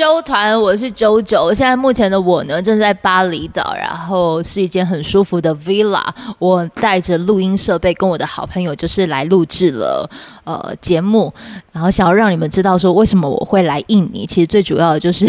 [0.00, 1.52] 周团，我是周周。
[1.52, 6.02] 现在目前的我呢，正在巴厘岛，然后是一间很舒服的 villa。
[6.38, 10.08] 我带着录音设备，跟我的好朋友就是来录制了
[10.44, 11.30] 呃节目，
[11.70, 14.24] 然后想要让你们知道说为什么我会来印尼。
[14.24, 15.28] 其实最主要的就是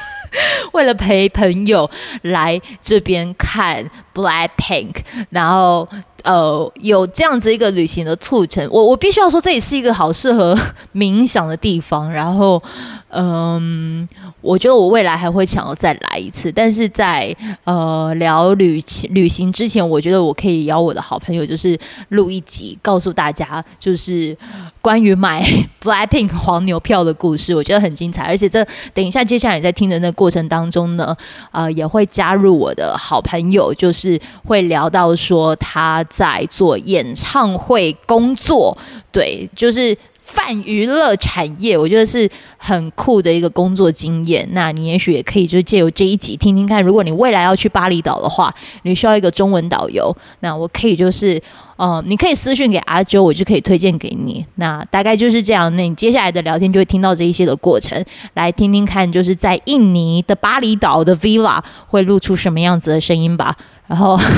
[0.72, 1.90] 为了陪朋友
[2.22, 3.84] 来这边看
[4.14, 4.94] Blackpink，
[5.28, 5.86] 然后。
[6.28, 10.54] 呃，有这样子一个旅行的促成，我我必须要说，这也是一个好适合
[10.94, 12.12] 冥想的地方。
[12.12, 12.62] 然后，
[13.08, 14.06] 嗯，
[14.42, 16.52] 我觉得我未来还会想要再来一次。
[16.52, 21.74] 但是在呃聊旅行旅行之前，我觉得我可以邀我的好朋友，就是
[22.10, 24.36] 录一集，告诉大家就是
[24.82, 25.42] 关于买
[25.80, 28.24] Blackpink 黄牛票的故事，我觉得很精彩。
[28.24, 31.16] 而且这等一下接下来你在听的那过程当中呢，
[31.52, 36.04] 呃，也会加入我的好朋友，就是会聊到说他。
[36.18, 38.76] 在做演唱会工作，
[39.12, 44.46] 对，就是泛娱乐产业，我觉得是很酷的一个工作经验。
[44.50, 48.52] 那你也许也可以就借由这一集听听看，如果你未来要去巴厘岛的话，
[48.82, 51.40] 你需要一个中文导游，那我可以就是，
[51.76, 54.44] 呃，你可以私讯给阿啾，我就可以推荐给你。
[54.56, 63.56] 那大概就是这样，那你接下来的聊天就会听到这一些的过程，来听听看，就是在印尼的巴厘岛的 villa 会录出什么样子的声音吧。
[63.88, 64.16] 然后。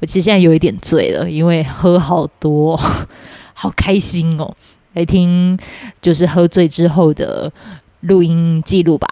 [0.00, 2.80] 我其实现在有一点醉了，因为喝好多，
[3.52, 4.48] 好开心哦！
[4.92, 5.58] 来听
[6.00, 7.50] 就是喝醉之后的
[8.02, 9.08] 录音记录吧。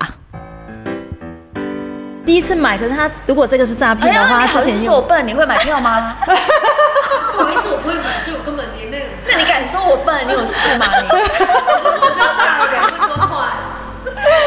[2.24, 6.14] 第一次买，可是他如果这个是诈骗的话，哎、他之前是我笨，你会买票吗？
[6.22, 9.06] 不好意思，我不会买，所以我根本连那个……
[9.32, 10.24] 那你敢说我笨？
[10.28, 10.86] 你有事吗？
[10.86, 13.34] 你刚下了两分多块，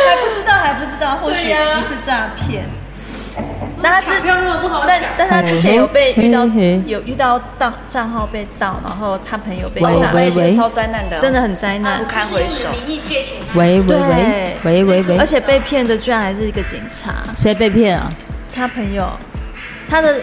[0.08, 2.64] 还不知道，还不知道，或许不是诈骗。
[3.82, 4.08] 那他之
[4.88, 6.45] 但但他之前有被遇到
[6.86, 12.70] 有遇到盗账号被盗，然后他朋友被诈，喂喂超灾难的，真的很灾难，不堪回首。
[13.55, 17.14] 喂喂喂喂喂喂，而且被骗的居然还是一个警察。
[17.36, 18.10] 谁被骗啊？
[18.54, 19.10] 他朋友，
[19.89, 20.20] 他的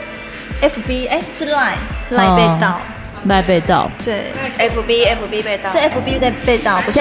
[0.61, 1.77] FB 哎是 Line
[2.11, 2.79] Line 被盗。
[3.27, 4.27] 卖被盗，对
[4.59, 7.01] ，F B F B 被盗，是 F B 在被盗，不是。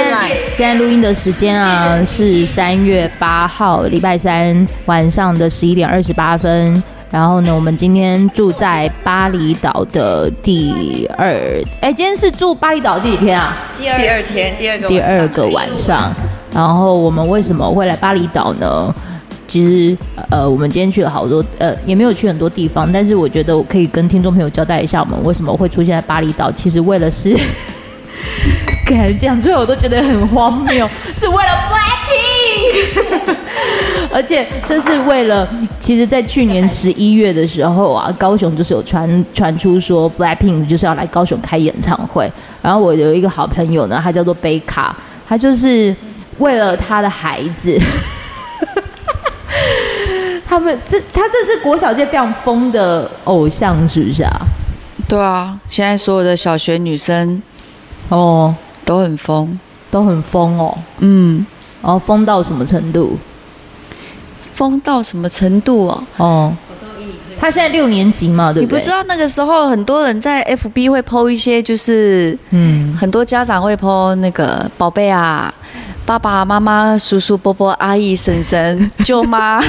[0.54, 6.84] 现在录音的时间啊是三月八号礼拜三晚上的十一点二十八分。
[7.12, 11.34] 然后呢，我们今天住在巴厘岛的第二，
[11.80, 13.56] 哎，今天是住巴厘岛第几天啊？
[13.78, 16.14] 第二天，第二个第二个晚上。
[16.52, 18.94] 然后我们为什么会来巴厘岛呢？
[19.48, 19.98] 其实，
[20.30, 26.52] 呃，我们今天去了好多，呃，也没有去很多地方，但是我觉得我可以跟听众朋友交代一下，我们为什么会出现在巴厘岛。
[26.52, 27.36] 其实为了是，
[28.86, 33.36] 感觉讲出来我都觉得很荒谬，是为了 Blackpink，
[34.12, 35.48] 而且这是为了，
[35.80, 42.32] 其实，在去年十一月的时候啊，高雄就是有传传出说 Blackpink 就是要来高雄开演唱会，
[42.62, 44.96] 然后我有一个好朋友呢，他叫做贝卡，
[45.28, 45.96] 他就是
[46.40, 47.80] 为了他的孩子。
[50.56, 54.32] 他们这他这是国小界非常疯的偶像，是不是啊？
[55.06, 57.44] 对啊，现在所有的小学女生
[58.08, 58.56] 哦
[58.86, 59.60] 都很疯，
[59.92, 60.74] 都很疯哦。
[61.00, 61.46] 嗯，
[61.84, 63.18] 然后疯到什么程度？
[64.54, 66.04] 疯到什么程度哦？
[66.16, 66.54] 哦，
[67.38, 68.78] 他现在六年级嘛，对不对？
[68.78, 75.54] 你不知道那个时候很多人在 FB 会 po 一些，就是嗯，很多家长会 po 那个宝贝啊。
[76.06, 79.60] 爸爸妈妈、叔叔伯伯、阿姨、婶婶、 舅妈、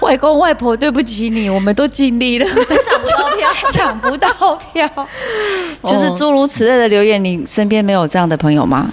[0.00, 4.88] 外公外婆，对不起你，我们都尽力了，都抢不到票， 抢不到票，
[5.84, 7.22] 就是诸如此类的留言。
[7.22, 8.90] 你身边没有这样的朋友吗？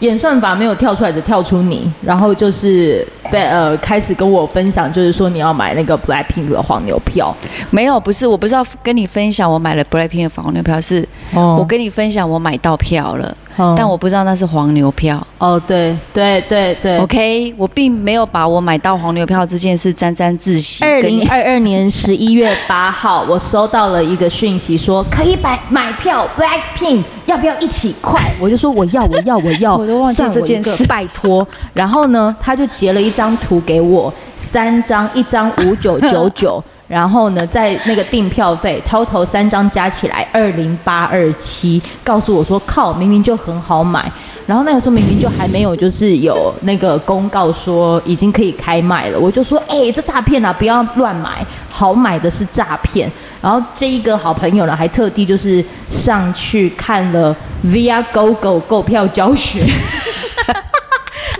[0.00, 7.34] 演算法没有跳出来，只跳出你，然后就是被呃开始跟我分享，就是说你要买那个 Blackpink 的黄牛票。
[7.70, 13.34] 没有，不是，我不是要跟你分享我买了 Blackpink 的黄牛票，是我跟你分享我买到票了。
[13.76, 20.84] 但我不知道那是黄牛票哦，对对对对，OK，我并没有把我买到黄牛票这件事沾沾自喜。
[20.84, 28.20] 二零二二年十一月八号，我收到了一个讯息，说可以买买票，Blackpink 要不要一起快？
[28.40, 31.46] 我就说我要我要我要，我 都忘记这件事，拜托。
[31.72, 36.62] 然后呢，他就截了一张图给我，三张，一张五九九九。
[36.86, 44.10] 然后呢，在那个订票费，total 三张加起来二零八二七，告诉我说靠，明明就很好买。
[44.46, 49.18] 然后那个时候明明就还没有，就是有那个公告说已经可以开卖了。
[49.18, 53.10] 我就说，哎，这诈骗啊，不要乱买，好买的是诈骗。
[53.40, 57.34] 然后这一个好朋友呢，还特地就是上去看了
[57.64, 59.64] Viagogo 购票教学。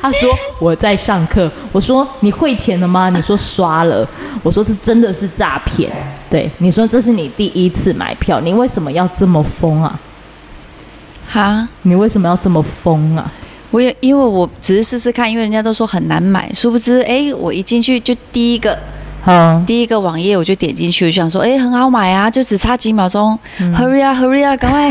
[0.05, 0.29] 他说
[0.59, 3.09] 我在上课，我说你汇钱了吗？
[3.09, 4.07] 你说刷了，
[4.45, 5.91] 我说这真的是诈骗。
[6.29, 9.99] 对，你说这是你第一次买票，你为什么要这么疯啊？
[11.27, 11.67] 哈？
[11.83, 13.33] 你为什么要这么疯啊？
[13.71, 18.79] 我也因为我只是试试看，因为人家都说很难买，殊不知哎，我一进去就第一个，
[19.25, 24.91] 嗯，第一个网页我就点进去，我就想说哎，很好买啊，就只差几秒钟，嗯，Hurry 啊，Hurry 啊，赶快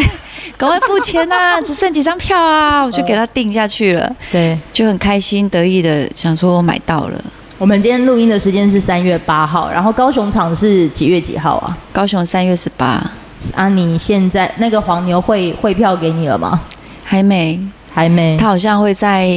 [0.57, 7.23] 赶快付钱啊， 只剩几张票啊，我就给他订下去了，对，就很开心得意的想说我买到了。
[7.57, 11.77] 我们今天录音的时间是三月八号，然后高雄场是几月几号啊？
[11.91, 13.11] 高雄三月十八。
[13.55, 16.61] 啊，你现在那个黄牛汇汇票给你了吗？
[17.03, 17.59] 还没，
[17.91, 18.37] 还没。
[18.37, 19.29] 他好像会在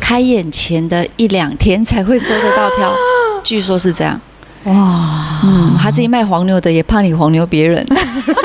[0.00, 2.92] 开演前的一两天才会收得到票，
[3.42, 4.20] 据说是这样。
[4.64, 7.84] 哇，嗯，他自己卖黄牛的也怕你黄牛别人，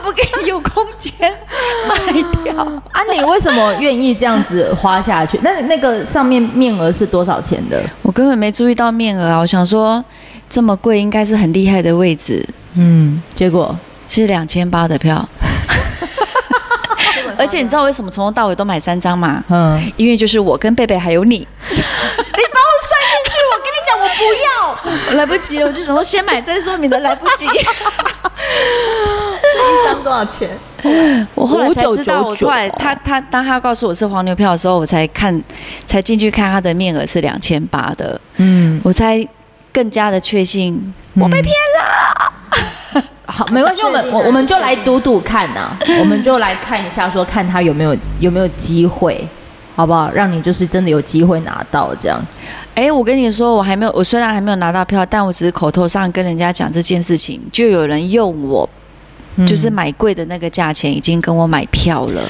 [0.00, 1.12] 不给你有空间
[1.88, 1.96] 卖
[2.44, 2.54] 掉。
[2.92, 5.38] 啊，你为什么愿意这样子花下去？
[5.42, 7.82] 那那个上面面额是多少钱的？
[8.02, 9.38] 我根本没注意到面额啊！
[9.38, 10.04] 我想说
[10.48, 12.46] 这么贵，应该是很厉害的位置。
[12.74, 13.76] 嗯，结果
[14.08, 15.28] 是两千八的票。
[17.36, 19.42] 而且你知道为什么从头到尾都买三张吗？
[19.48, 21.36] 嗯，因为就是我跟贝贝还有你。
[21.66, 21.76] 你
[22.52, 22.60] 把
[23.96, 27.46] 我不要，我来不及了，我就想说先买再说，免得来不及。
[29.64, 30.48] 这一张多少钱？
[31.34, 35.42] 我后来才知道，我后来他他当他告诉我是黄牛票的时候，我才看
[35.86, 39.26] 才进去看他的面额是两千八的，嗯，我才
[39.72, 43.02] 更加的确信我被骗了。
[43.26, 49.26] 好，没关系，我们 我我们就来赌赌看呐，我们就来看一下，说看他有没有有没有机会，
[49.74, 50.10] 好不好？
[50.12, 52.22] 让你就是真的有机会拿到这样。
[52.74, 58.68] 哎，我跟你说，我还没有，我虽然还没有拿到票，但我只是口头上跟人家讲这件事情，就有人用我，
[59.36, 62.22] 嗯、就是买贵的那个价钱，已经跟我买票了。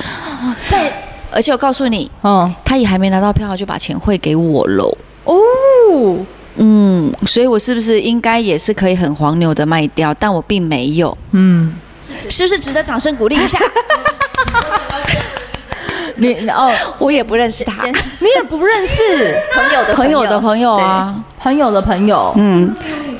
[0.66, 0.92] 在，
[1.30, 4.96] 而且我告诉你，哦，他也还没拿到票，就把钱汇给我喽。
[5.24, 5.34] 哦，
[6.56, 10.14] 嗯，所以我是不是应该也是可以很黄牛的卖掉？
[10.14, 11.16] 但我并没有。
[11.32, 11.74] 嗯，
[12.28, 13.58] 是不是值得掌声鼓励一下？
[16.16, 19.36] 你哦，我也不认识他，你也不认识。
[19.52, 20.22] 朋友的朋友。
[20.24, 22.72] 的朋友啊，朋友的朋友，嗯，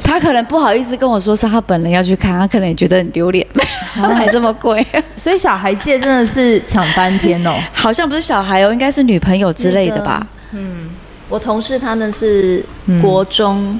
[0.04, 3.44] 他可能不好意思跟我说是他本人要去看，他可能也觉得很丢脸，
[4.15, 4.85] 买这么贵，
[5.17, 10.91] 所以小孩界真的是抢翻天哦， 好像不是小孩哦，应该是女朋友之类的吧，嗯，
[11.29, 12.65] 我同事他们是
[13.00, 13.79] 国中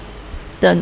[0.61, 0.77] 的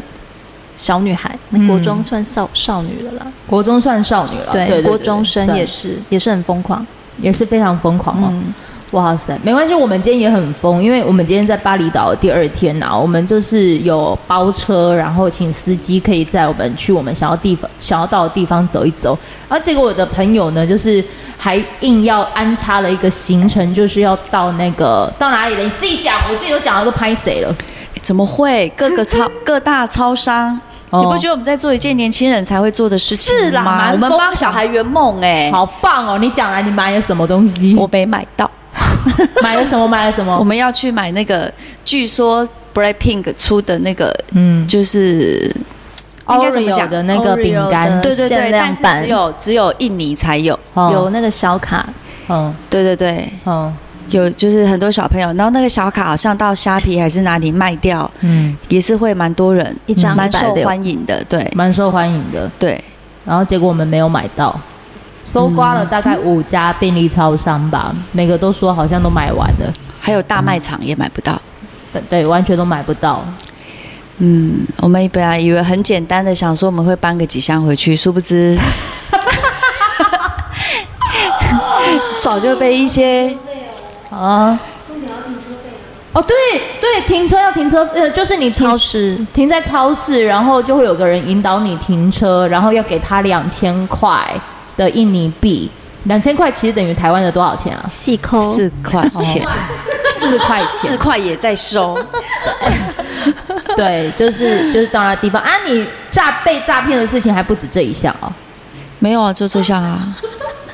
[0.76, 6.87] 小女孩，那国中算少少女了啦，国中算少女了，对，国中生也是也是很疯狂。
[7.20, 8.29] 也是非常疯狂哦！
[8.32, 8.55] 嗯、
[8.92, 19.18] 哇塞，没关系，我们今天也很疯，因为我们今天在巴厘岛的第二天呐、啊，我们就是有包车，然后请司机可以载我们去我们想要地方、想要到的地方走一走。
[19.48, 21.02] 然后结果我的朋友呢，就是
[21.38, 25.62] 还硬要安插了一个行程，就是要到那个到哪里了？
[25.62, 27.54] 你自己讲，我自己都讲了，都拍谁了？
[28.02, 28.70] 怎么会？
[28.76, 30.60] 各个超各大超商。
[30.94, 33.40] 你不觉得我们在做一件年轻人才会做的事情吗？
[33.40, 36.18] 是啦，我们帮小孩圆梦哎，好棒哦！
[36.18, 37.74] 你讲来，你买了什么东西？
[37.74, 38.50] 我没买到，
[39.43, 39.87] 买了什么？
[39.88, 40.37] 买了什么？
[40.38, 41.52] 我们要去买那个，
[41.84, 45.54] 据说 BLACKPINK 出的那个，嗯，就是
[46.28, 46.88] 应该怎么讲？
[46.88, 51.84] 的那个饼干，对对对，但是只有只有印尼才有，有那个小卡，
[52.28, 53.75] 嗯，对对对，嗯。
[54.10, 62.78] 有就是很多小朋友，然后那个小卡好像到虾皮还是哪里卖掉，嗯，也是会蛮多人，一张蛮受欢迎的，对，蛮受欢迎的，对。
[63.25, 64.61] 然后结果我们没有买到，
[65.32, 71.40] 搜刮了大概五家便利超商吧，嗯、每个都说好像都买完了，还有大卖场也买不到，
[71.90, 73.24] 对对，完全都买不到。
[74.18, 78.58] 嗯，我们本来以为很简单的，想说我们会搬个几箱回去，殊不知
[82.22, 83.34] 早就被一些。
[84.10, 84.60] 啊，
[86.12, 86.36] 哦，对
[86.78, 89.18] 对，停车要停车，呃，就是你超市。
[89.32, 94.22] 停在超市，然后就会有个人引导你停车，然后要给他两千块
[94.76, 95.71] 的印尼币，
[96.05, 97.85] 两千块其实等于台湾的多少钱啊？
[97.88, 99.47] 细抠四块钱，
[100.11, 101.99] 四块钱，四块也在收。
[103.76, 108.31] 对，就是就是到那地方啊，你诈被诈骗的事情还不止这一项啊？
[108.99, 110.17] 没有啊，就这项啊。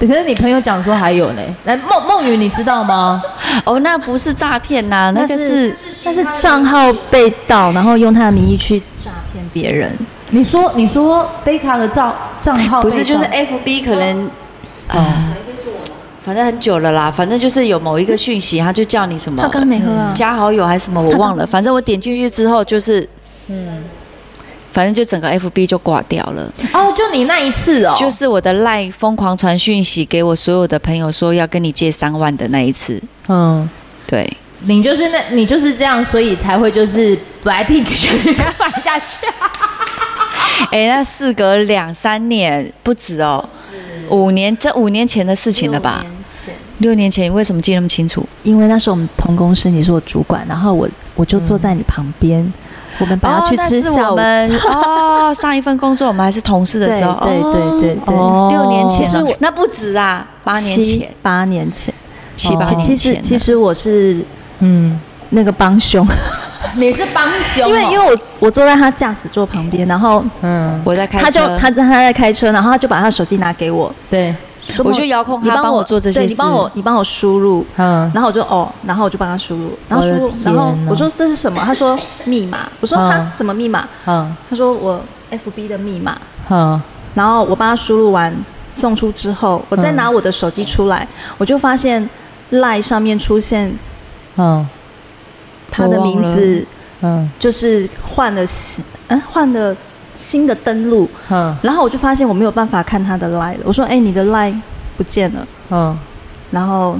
[0.00, 3.20] 可是你朋友讲说还有呢，来梦梦雨你知道吗？
[3.64, 9.96] 哦，那不是诈骗呐，那个是那是账号被盗，然后用他的名义去诈骗别人。
[10.30, 14.26] 你说你说贝卡的账账号不是就是 FB 可能
[14.88, 15.36] 啊，呃、
[16.20, 23.08] 反正很久了啦，反正就是有某一个讯息，他就叫你什么，他刚没喝啊，加好友还是什么，我忘了，反正我点进去之后就是
[23.48, 23.84] 嗯。
[24.70, 26.52] 反正就整个 FB 就挂掉了。
[26.74, 33.68] 哦，就你那一次哦，就是我的 LINE 疯狂传讯息给我所有的朋友说要跟你借三万的那一次，嗯，
[34.06, 34.30] 对，
[34.66, 39.26] 你就是那，你就是这样，所以才会就是 BLACKPINK 决定要买下去。
[40.70, 43.42] 哎、欸，那事隔两三年不止哦，
[44.10, 46.00] 五年，这五年前的事情了吧？
[46.00, 48.26] 五年前，六年前你为什么记那么清楚？
[48.42, 52.52] 因为那时候我们同公司，你是我主管，然后我我就坐在你旁边，嗯、
[52.98, 61.94] 我们本来去吃下午哦， 上一份工作我们还是同事的时候，对对对对对，哦、六年前那不止啊，八年前，八年前，
[62.36, 62.96] 七八年前。
[62.96, 64.24] 其实其实我是
[64.58, 65.00] 嗯。
[65.30, 66.08] 那个帮凶，
[66.76, 70.80] 你是帮凶、哦，因为因为我我坐在他驾驶座旁边，然后嗯。
[70.84, 74.34] 我在开车，他就他他在开车，然后他就把他的手机拿给我，对。
[74.84, 81.62] 我就遥控他帮我做这些事，你帮我你帮我输入，嗯，然后我就哦，然后我就帮他输入，然后输入，然后我说这是什么？
[81.64, 83.88] 他说密码，我说他什么密码？
[84.04, 85.00] 嗯，他说我
[85.30, 86.18] FB 的密码，
[86.50, 86.78] 嗯，
[87.14, 88.34] 然后我帮他输入完
[88.74, 92.06] 送出之后，我再拿我的手机出来，我就发现
[92.50, 93.72] LINE 上面出现，
[94.36, 94.68] 嗯，
[95.70, 96.66] 他的名字，
[97.02, 99.76] 嗯，就是换了新，嗯，换了。
[100.14, 103.60] 新的登录，嗯，然后我就发现我没有办法看他的 line 了。
[103.62, 104.60] 我说：“哎、欸，你的 line
[104.96, 105.96] 不见了。”嗯，
[106.50, 106.98] 然后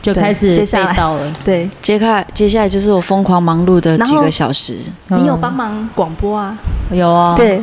[0.00, 1.36] 就开始接下来到了。
[1.44, 4.76] 对，接下来接下来就是我疯狂忙碌的几个小时。
[5.08, 6.56] 你有帮忙广播啊？
[6.92, 7.34] 有啊。
[7.34, 7.60] 对，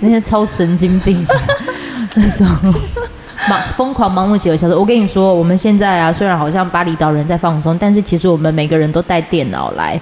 [0.00, 1.22] 那些超神经病，
[2.16, 2.42] 那时
[3.46, 4.74] 候忙疯狂忙碌几个小时。
[4.74, 10.00] 我跟你说，我们现在啊，虽然好像巴厘岛人在放松，但是其实我们每个人都带电脑来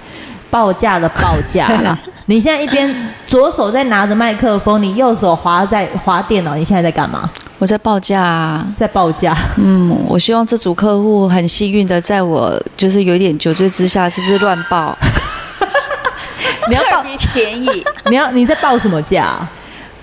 [0.49, 1.97] 报价的报价啦。
[2.27, 2.91] 你现在一边
[3.27, 7.29] 左手在拿着麦克风，你右手滑在滑电脑，你现在在干嘛？
[7.57, 9.35] 我在报价啊，在报价。
[9.57, 14.97] 嗯，我希望这组客户很幸运的，在我就是有点酒醉之下，是不是乱报？
[16.67, 17.85] 你要报 便宜？
[18.09, 19.37] 你要你在报什么价？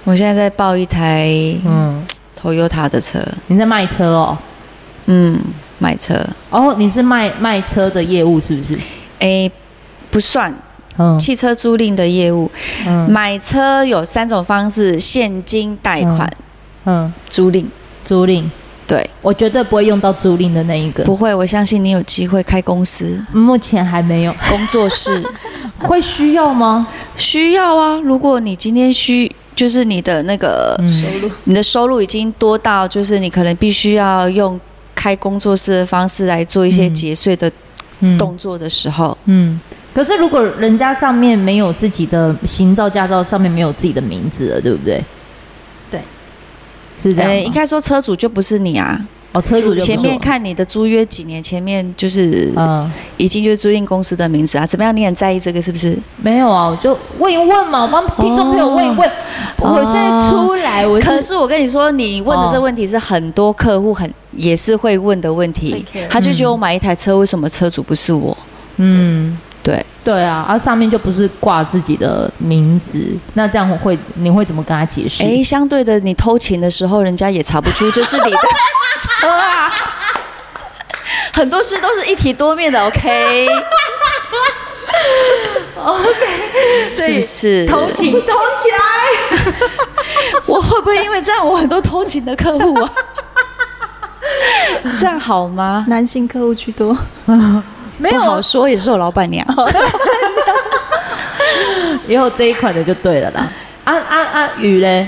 [0.04, 1.28] 我现在在报一台
[1.64, 2.01] 嗯
[2.42, 3.20] ，Toyota 的车。
[3.46, 4.36] 你在卖车哦？
[5.06, 5.38] 嗯，
[5.78, 6.14] 卖车。
[6.50, 8.76] 哦，你是卖卖车的业务是不是？
[9.20, 9.50] 哎，
[10.10, 10.52] 不算。
[10.98, 12.50] 嗯，汽车租赁的业务，
[12.86, 16.30] 嗯，买车有三种方式：现金、贷款，
[16.84, 17.64] 嗯，租赁，
[18.04, 18.44] 租赁。
[18.86, 21.02] 对，我绝对不会用到租赁的那一个。
[21.04, 23.24] 不会，我相信你有机会开公司。
[23.32, 25.24] 目前还没有工作室，
[25.80, 26.86] 会需要吗？
[27.16, 27.96] 需要啊！
[27.96, 34.60] 如果你今天需，就是你的那个收入，你的收入已经多到，就是你可能必须要用
[34.92, 37.48] 开工作室的方式来做一些节税的
[38.18, 39.60] 动作的时候，嗯。
[39.94, 45.00] 可是，如果人家上面没有自己的行照驾照，上面没有自己的名字了，对不对？
[45.88, 46.00] 对，
[47.00, 47.38] 是这样。
[47.38, 49.00] 应该说车主就不是你啊。
[49.32, 54.66] 哦，车主就前面看你的租约几年，前面就是嗯，已经就是租赁公司的名字啊。
[54.66, 54.94] 怎么样？
[54.94, 55.98] 你很在意这个是不是？
[56.18, 59.08] 没有啊，我就问一问嘛，我帮听众朋友问一问。
[59.58, 65.84] 哦、我现在出来，我可是我跟你说，你问的这问题是很多客户很也是会问的问题。
[65.94, 68.36] 哦、他就觉得我买一台车，为什么车主不是我？
[68.76, 69.38] 嗯。
[69.62, 75.22] 对对啊，而、啊、上面就不是挂自己的名字，那这样会你会怎么跟他解释？
[75.22, 78.38] 哎，相对的，你偷情的时候，人家也查不出这是你的
[79.20, 79.72] 车啊。
[81.32, 83.48] 很多事都是一体多面的，OK？OK，、
[86.94, 87.66] 是不是？
[87.66, 88.78] 偷情偷起来！
[90.46, 92.92] 我会不会因为这样，我很多偷情的客户啊？
[95.00, 95.86] 这样好吗？
[95.88, 96.96] 男性客户居多。
[98.02, 99.46] 没有不好说，也是我老板娘。
[102.08, 103.48] 以后这一款的就对了啦。
[103.84, 104.50] 啊啊啊！
[104.58, 105.06] 雨嘞，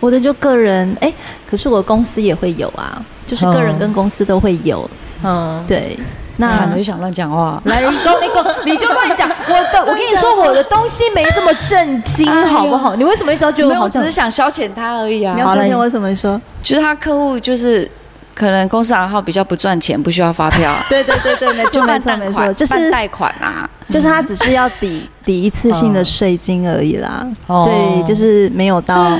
[0.00, 1.12] 我的就个人哎，
[1.48, 4.88] 可是我公司也会有啊，就是个人跟公司都会有。
[5.24, 5.98] 嗯，对。
[6.40, 9.28] 那就想乱讲话，来，你讲，你讲，你就乱讲。
[9.48, 12.94] 我的，我跟你说，我的东西没这么震惊，好不好？
[12.94, 13.82] 你为什么一直要觉得我好？
[13.82, 15.34] 我只是想消遣他而已啊。
[15.34, 16.40] 你要消遣我什么说？
[16.62, 17.90] 就是他客户就是。
[18.38, 20.72] 可能公司行号比较不赚钱，不需要发票。
[20.88, 27.26] 对对对对，没错没错没错，就是贷款啊，就是他只是要抵 抵一次性的税金而已啦。
[27.48, 29.18] 哦、对，就是没有到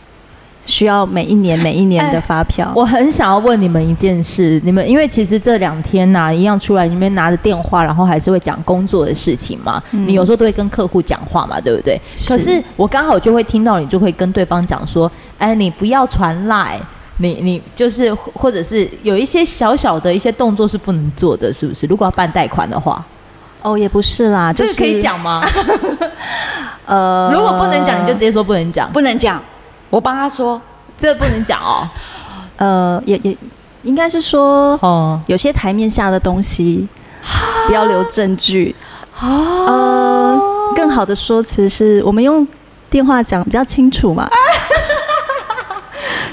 [0.64, 2.72] 需要每一年每一年的发票。
[2.74, 9.82] 我很想要问你们一件事，你们因为其实这两天呐、啊，一样出来，你们拿着电话，然后还是会讲工作的事情嘛。
[9.90, 12.00] 嗯、你有时候都会跟客户讲话嘛，对不对？
[12.16, 16.80] 是可是我刚好就会听到你就会跟对方讲说，哎，你不要传赖。
[17.18, 21.86] 你你就是或者是有一些小小的一些动作是不能做的，是不是？
[21.86, 23.04] 如果要办贷款的话，
[23.62, 25.40] 哦，也不是啦，这个可以讲吗？
[26.86, 29.40] 呃，如果不能讲，你就直接说不能讲，不能讲。
[29.90, 30.60] 我帮他说，
[30.98, 31.88] 这不能讲哦。
[32.58, 33.36] 呃，也也
[33.84, 36.88] 应该是说，哦，有些台面下的东西
[37.66, 38.74] 不要留证据。
[39.20, 40.38] 呃，
[40.74, 42.46] 更好的说辞是我们用
[42.90, 44.28] 电话讲比较清楚嘛。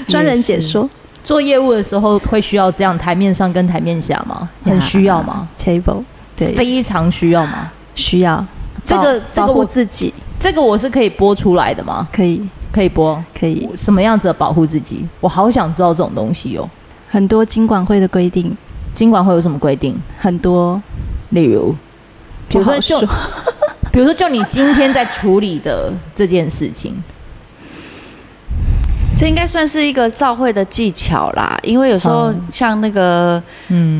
[0.06, 0.88] 专人解说，
[1.24, 4.48] 做业务的时候会需要这样台面上跟台面下吗？
[4.64, 6.02] 很需要吗？Table，
[6.36, 7.70] 对，非常需要吗？
[7.94, 8.44] 需要。
[8.84, 12.08] 这个这个我自己，这个我是可以播出来的吗？
[12.12, 12.42] 可以，
[12.72, 13.68] 可以播，可以。
[13.76, 15.06] 什么样子的保护自己？
[15.20, 16.68] 我好想知道这种东西哦。
[17.08, 18.56] 很多经管会的规定，
[18.92, 19.96] 经管会有什么规定？
[20.18, 20.82] 很多，
[21.30, 21.74] 例如，
[22.48, 22.98] 比如说就，
[23.92, 26.92] 比如说就你今天在处理的这件事情。
[29.22, 33.40] 这应该算是一个照会的技巧啦，因为有时候像那个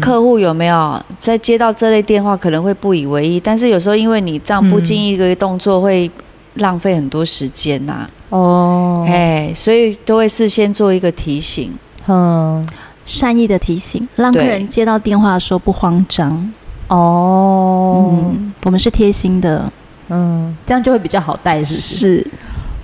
[0.01, 6.11] 客户有没有在接到这类电话，可能会不以为意，但是有时候因为你这样不经意一个动作，会
[6.55, 8.11] 浪费很多时间呐。
[8.31, 11.73] 哦，哎，所以都会事先做一个提醒，
[12.09, 12.67] 嗯，
[13.05, 16.53] 善意的提醒，让客人接到电话的时候不慌张。
[16.89, 19.71] 哦，嗯，我们是贴心的，
[20.09, 21.63] 嗯，这样就会比较好带？
[21.63, 22.27] 是，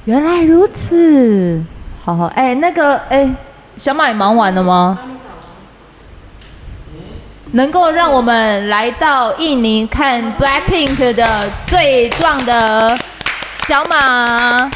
[0.04, 1.60] 原来如此。
[2.08, 3.30] 好好，哎，那个，哎，
[3.76, 4.98] 小马，你忙完了吗？
[7.52, 12.96] 能够让我们来到印尼看 Blackpink 的最壮的
[13.66, 14.70] 小马，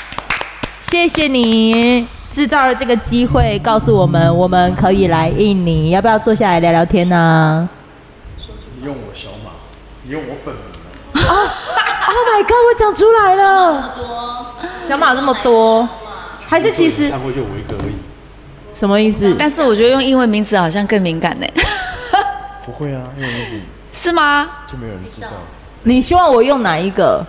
[0.91, 7.67] 谢谢你制造了这个机会，告诉我们我们可以来印尼，要不要坐下来聊聊天呢、啊？
[8.79, 9.53] 你用我小马，
[10.03, 10.65] 你用我本名。
[11.15, 12.53] 啊！Oh my God！
[12.69, 13.95] 我讲出来了，
[14.87, 15.89] 小马这么多。
[16.53, 17.95] 还是其实，会就我一个而已。
[18.75, 19.35] 什么意思？
[19.39, 21.47] 但是我觉得用英文名字好像更敏感呢。
[22.67, 24.51] 不会啊，英文名字是吗？
[24.71, 25.29] 就没有人知道。
[25.85, 27.25] 你希望我用哪一个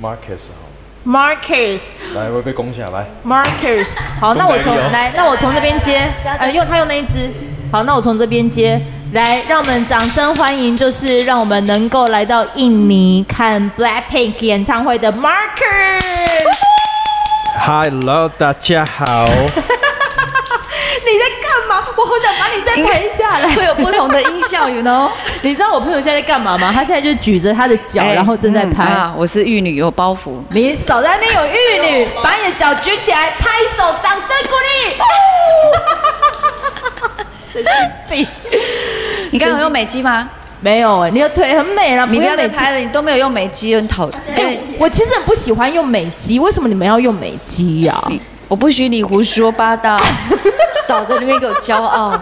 [0.00, 0.64] ？Marcus 好。
[1.06, 1.88] Marcus。
[2.14, 3.10] 来，我被攻下来。
[3.26, 3.88] Marcus。
[4.18, 6.10] 好，那我从来，那我从这边接。
[6.38, 7.30] 呃，用他用那一只。
[7.70, 8.80] 好，那我从这边接。
[9.12, 16.71] 来，让我们掌声欢迎，就是让我们能够来到印尼看 Blackpink 演唱会的 Marcus。
[17.64, 19.24] Hello，大家好。
[19.30, 21.86] 你在干嘛？
[21.96, 23.48] 我好想把你再拍下来。
[23.54, 25.08] 会有不同的音效，you know？
[25.42, 26.72] 你知道我朋友现在在干嘛吗？
[26.74, 28.82] 他现在就举着他的脚，欸、然后正在拍。
[28.82, 30.42] 嗯啊、我是玉女，有包袱。
[30.50, 34.96] 你手在那边有玉女，把你的脚举起来，拍手，掌声鼓励。
[37.52, 37.72] 神经
[38.08, 38.26] 病！
[39.30, 40.28] 你刚刚有用美肌吗？
[40.62, 44.36] 没有哎，你的腿很美了，你不要再拍了，你都没有用美肌，很讨厌。
[44.36, 48.00] 哎，我其实很不喜欢用美肌，为什么你们要用美肌呀？
[48.46, 50.00] 我不许你胡说八道，
[50.86, 52.16] 嫂子那边给我骄傲。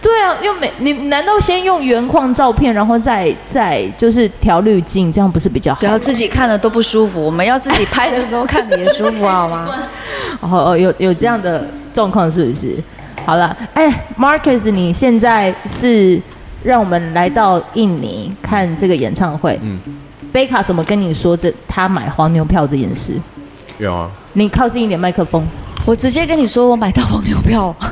[0.00, 5.80] 对啊，用美，你难道先用原框照片，然后再再就是调滤镜，这样不是比较好？
[5.80, 9.68] 不要自己看了都不舒服，我们要自己拍的时候看你也舒服好吗？
[10.40, 12.74] 哦哦，有有这样的状况是不是？
[13.26, 16.18] 好了，哎，Marcus，你现在是？
[16.64, 19.56] 让我们来到印尼看这个演唱会。
[19.62, 19.78] 嗯，
[20.32, 23.12] 贝卡怎么跟你说这他买黄牛票这件事？
[23.78, 24.10] 有啊。
[24.32, 25.46] 你靠近一点麦克风。
[25.86, 27.72] 我直接跟你说我买到黄牛票。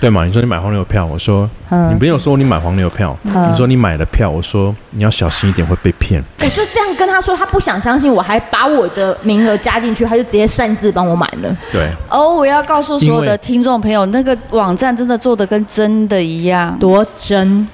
[0.00, 0.24] 对嘛？
[0.24, 6.24] 你说你买黄牛票，我说、嗯、你没有说你买黄牛票，嗯、你说你买了票，我说你要小心一点会被骗。
[6.40, 11.56] 我就这样跟他说，他不想相信，我还把我的名额加进去，他就直接擅自帮我买了。
[11.70, 11.90] 对。
[12.08, 17.68] 哦，我要告诉所有的听众朋友，那个网站真的做的跟真的一样，多真。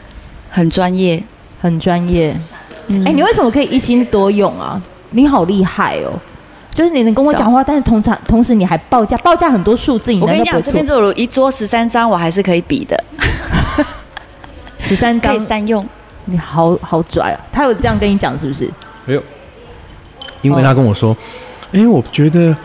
[0.56, 1.22] 很专业，
[1.60, 2.30] 很专业。
[2.30, 2.38] 哎、
[2.86, 4.80] 嗯欸，你为什么可以一心多用啊？
[5.10, 6.18] 你好厉害哦！
[6.70, 10.10] 就是你能跟我讲话，但是同场同时你还报价，报价很多数字。
[10.10, 13.04] 你我跟你讲，这边就有一桌十三张，我还是可以比的。
[14.80, 15.86] 十三张可以三用，
[16.24, 17.38] 你好好拽啊！
[17.52, 18.70] 他有这样跟你讲是不是？
[19.04, 19.22] 没有，
[20.40, 21.14] 因为他跟我说，
[21.72, 22.56] 哎、欸，我觉得，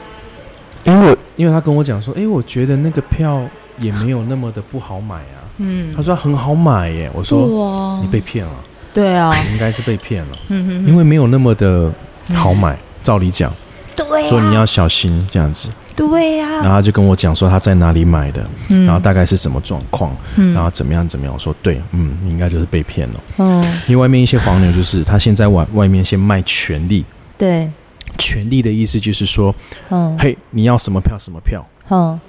[0.86, 3.42] 因为我因为他跟我讲说，哎、欸，我觉得那个票
[3.80, 5.41] 也没有那么的不好买啊。
[5.62, 8.00] 嗯，他说很好买耶，我说哇。
[8.02, 8.52] 你被骗了，
[8.94, 11.94] 对啊，应该是被骗了，嗯哼，因为没有那么的
[12.34, 13.54] 好买，照理讲，
[13.96, 27.06] 对，所以你要小心这样子，对呀，然后他就跟我讲说他在哪里买的，然后大概是什么状况，然后怎么样怎么样，我说对，嗯，你应该就是被骗了，嗯，因为外面一些黄牛就是他现在外外面先卖权利，
[27.38, 27.70] 对，
[28.18, 29.54] 权利的意思就是说，
[29.90, 32.20] 嗯，嘿，你要什么票什么票，嗯。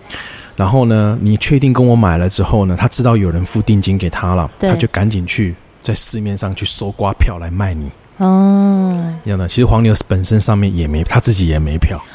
[0.57, 7.91] 然后呢，你确定跟我买了之后呢，他知道有人付定金给他了，他就赶紧去在市面上去搜刮票来卖你。
[8.19, 12.01] 哦，一样的，其实黄牛本身上面也没，他自己也没票。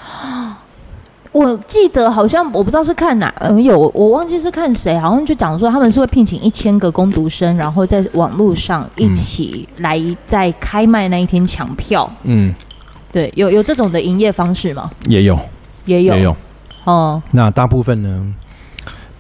[1.34, 12.10] 我记得好像我不知道是看哪有，我忘记是看谁，好像就讲说他们是会聘请一千个工读生，然后在网络上一起来在开卖那一天抢票。
[12.24, 12.52] 嗯，
[13.12, 14.82] 对，有有这种的营业方式吗？
[15.08, 15.38] 也有，
[15.86, 16.36] 也有，也有。
[16.88, 18.34] 哦，那大部分呢，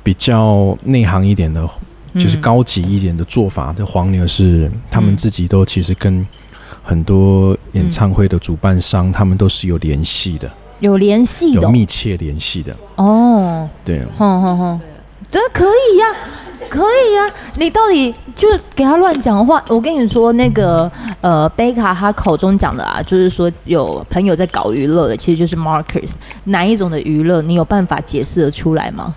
[0.01, 1.67] 比较内行一点的，
[2.13, 6.25] 就是高级一点的做法，的、嗯、黄牛是他们自己都其实跟
[6.81, 10.49] 很多演唱会的主办商，嗯、他们都是有联系的，
[10.79, 12.73] 有联系的，有密切联系的。
[12.95, 14.81] 哦，对，哼哼哼，
[15.29, 16.15] 对，可以呀、啊。
[16.69, 19.63] 可以呀、啊，你到底就给他乱讲话？
[19.67, 20.91] 我跟你说，那个
[21.21, 26.13] 呃，贝卡他口中讲的啊，就是说有朋友在搞娱乐的，其实就是 Markers。
[26.45, 29.15] 哪一种的娱乐，你有办法解释得出来吗？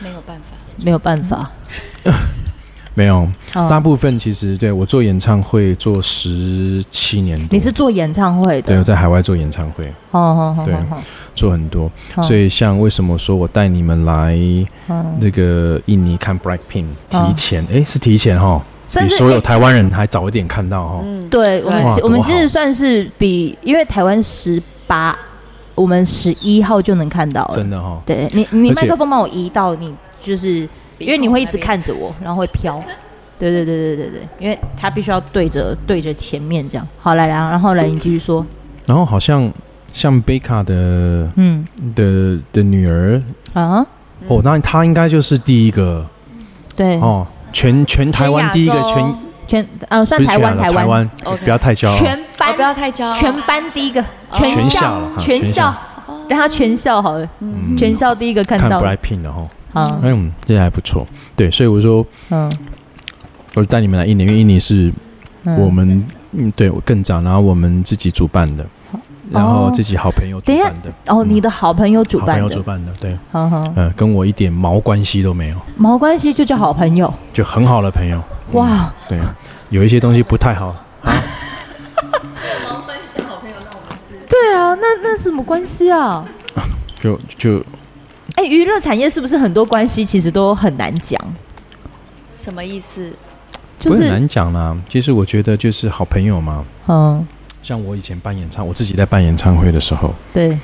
[0.00, 1.50] 没有办法，没有办法。
[2.96, 7.48] 没有，大部分其实对我做演唱会做十七年多。
[7.50, 8.68] 你是做演唱会的？
[8.68, 9.86] 对，我在海外做演唱会。
[10.12, 10.74] 哦哦哦，对，
[11.34, 11.90] 做很多。
[12.22, 14.34] 所以像为什么说我带你们来
[15.20, 21.00] 那个印尼看 Blackpink，提前哎是提前哈，比所有台湾人还早一点看到哈。
[21.04, 25.14] 嗯，对我们我们其实算是比，因为台湾十八，
[25.74, 27.56] 我们十一号就能看到了。
[27.56, 28.00] 真的哈。
[28.06, 30.66] 对你，你麦克风帮我移到你就是。
[30.98, 32.82] 因为你会一直看着我，然后会飘，
[33.38, 36.88] 对对对对对对，因为他必须要对着对着前面这样。
[36.98, 38.44] 好，来来，然后来你继续说。
[38.86, 39.52] 然后好像
[39.92, 41.66] 像贝卡的，嗯。
[41.94, 43.20] 的的女儿
[43.52, 43.86] 啊，
[44.28, 46.06] 哦，那他应该就是第一个，
[46.74, 47.00] 对。
[47.00, 49.14] 哦，全全台湾第一个全
[49.46, 51.08] 全呃算台湾台湾，
[51.44, 55.74] 不要太骄傲，全班不要太骄傲，全班第一个，全校全校
[56.28, 57.28] 让他全校好了，
[57.76, 59.46] 全校第一个看到 Blackpink 然后。
[60.02, 62.50] 嗯，这还不错，对，所以我说，嗯，
[63.54, 64.90] 我带你们来印尼，因为印尼是
[65.58, 68.64] 我们，嗯，对我更早，然后我们自己主办的，
[69.30, 79.18] 然后自己好朋友主办的，哦，你的好朋友主办的，好朋友主办的，对，嗯，跟我一点毛关系都没有，毛关系就叫好朋友，就很好的朋友，哇，对，
[79.68, 80.68] 有一些东西不太好。
[81.02, 81.12] 啊，
[82.70, 86.24] 毛关系好朋友，那我们是，对啊，那那是什么关系啊？
[86.98, 87.62] 就 就。
[88.36, 91.20] 哎，娱乐产业是不是很多关系其实都很难讲？
[92.34, 93.12] 什么意思？
[93.78, 94.76] 就是很难讲啦。
[94.88, 96.64] 其实我觉得就是好朋友嘛。
[96.86, 97.26] 嗯。
[97.62, 100.56] 像我以前办演唱，我自己在办演唱会的时候，对，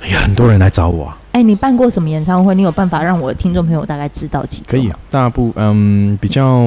[0.00, 1.18] 哎呀，很多人来找我啊。
[1.32, 2.54] 哎，你办过什么演唱会？
[2.54, 4.64] 你有办法让我的听众朋友大概知道几个？
[4.68, 6.62] 可以，大部嗯比较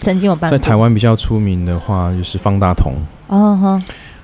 [0.00, 2.94] 曾经有办过，在台湾比较出名的话就是方大同。
[3.30, 3.82] 嗯哼。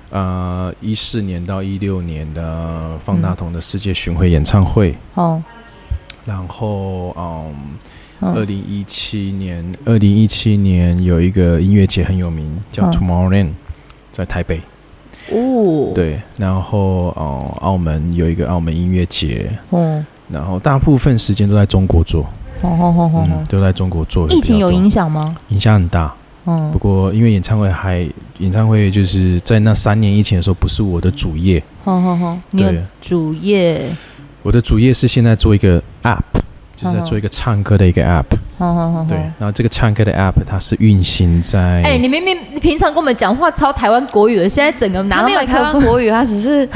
[0.09, 5.43] 呃，一四年到一六年的方大同的世界巡回演唱会，哦、嗯，
[6.25, 13.51] 然后嗯，二零一七年，二零一七年有一个音乐节很有名，叫 Tomorrowland，
[14.11, 14.61] 在台北，
[15.31, 22.23] 哦，对，然后哦、嗯，澳门有一个澳门音乐节，哦、嗯，然后大部分时间都在中国做，
[22.61, 25.35] 哦哦哦哦，嗯、都在中国做，疫情有影响吗？
[25.49, 26.15] 影响很大。
[26.71, 28.07] 不过因为演唱会还
[28.39, 31.61] 演唱会就是在那三年以前的时候，不是我的主业。
[31.83, 33.89] 好好好，对主业？
[34.43, 36.21] 我的主业是现在做一个 app，
[36.75, 38.25] 就是在做一个唱歌的一个 app。
[38.57, 41.83] 好好好，对，然后这个唱歌的 app 它是运行在……
[41.83, 46.67] 哎，你明明你平常跟我们讲话超台湾国语的，现在整个拿没有台湾国语，它只是。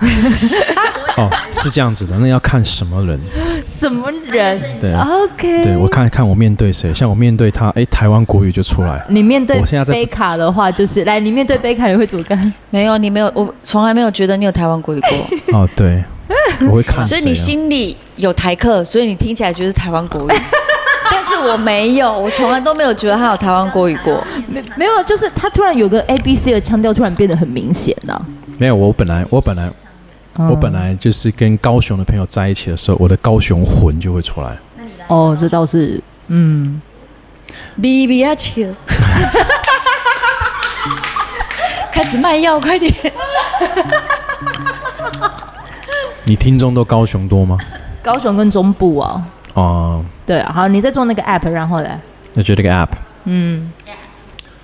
[1.18, 3.18] 哦，是这样子的，那要看什么人？
[3.66, 4.60] 什么人？
[4.80, 5.62] 对，OK。
[5.62, 9.04] 对，我看一看我面对谁，像我面对他，哎，台湾国语就出来。
[9.08, 12.52] 你面对我现在贝卡的话，就是来，你面对贝卡，你会怎么干？
[12.70, 15.10] 没有，你没有，我从来没有觉得你有台湾国语过。
[15.58, 16.04] 哦，对，
[16.68, 17.04] 我会看。
[17.04, 20.32] 所以你心里有台客，所以你听起来就是台湾国语。
[21.10, 24.24] 但是我没有，我从来都没有觉得他有台湾国语过。
[24.46, 28.24] 没没有，就是他突然有个 A B C 的腔调，突然变得很明显了。
[28.56, 29.68] 没有，我本来我本来。
[30.38, 34.56] 我本来就是跟高雄的朋友在一起的时候，我的高雄魂就会出来。
[35.08, 36.80] 哦，这倒是，嗯。
[37.80, 38.62] B B 啊，球！
[41.90, 42.92] 开始卖药，快点！
[46.24, 47.56] 你听众都高雄多吗？
[48.02, 49.24] 高雄跟中部啊。
[49.54, 50.04] 哦。
[50.26, 52.00] 对，好，你在做那个 app，然后呢？
[52.34, 52.88] 那就那个 app。
[53.24, 53.72] 嗯。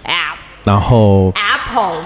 [0.05, 0.37] app。
[0.63, 1.33] 然后。
[1.35, 2.05] Apple。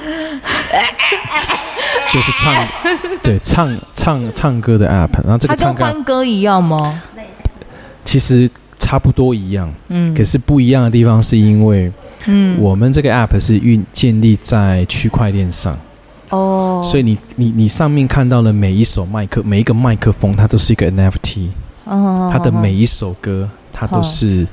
[2.12, 2.66] 就是唱，
[3.22, 7.00] 对，唱唱唱歌的 app，然后这个唱歌，一样吗？
[8.04, 11.92] 其实差不多一样，嗯，可是不一样的地方是因为，
[12.26, 15.78] 嗯，我们这个 app 是运建立在区块链上，
[16.30, 21.48] 哦，所以你你你上面看到的每一首麦克，每一个麦克风，它都是一个 NFT，
[21.84, 24.44] 哦，它的每一首歌，它都是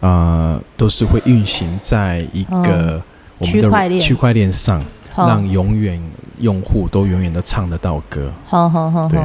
[0.00, 3.00] 啊，都是会运行在一个
[3.38, 4.82] 我们的区块链上。
[5.16, 6.00] 让永远
[6.38, 8.32] 用户都永远都唱得到歌。
[8.44, 9.20] 好好好，对。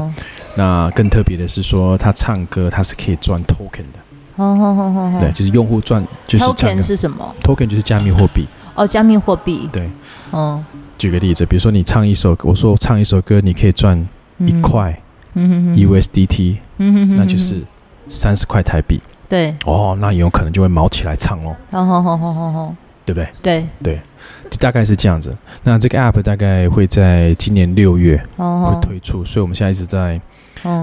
[0.55, 3.99] 那更特别的是说，他唱歌他是可以赚 token 的。
[4.35, 8.45] 好好好好对，就是用户赚就是 token 是什么？token 就是加密货币。
[8.75, 9.69] 哦，加密货币。
[9.71, 9.89] 对。
[10.31, 10.63] 嗯。
[10.97, 14.07] 举个例子，比如说你唱一首歌，我说我唱一首歌，你可以赚
[14.39, 15.01] 一块
[15.35, 17.63] USDT，那就是
[18.07, 19.01] 三十块台币。
[19.29, 19.55] 对。
[19.65, 21.55] 哦，那有可能就会毛起来唱哦。
[21.71, 22.75] 好好好好好好。
[23.11, 23.29] 对不对？
[23.41, 24.01] 对对，
[24.49, 25.35] 就大概是这样子。
[25.63, 30.19] 那这个 app 大概会在今年六月会推出，所以我们现在一直在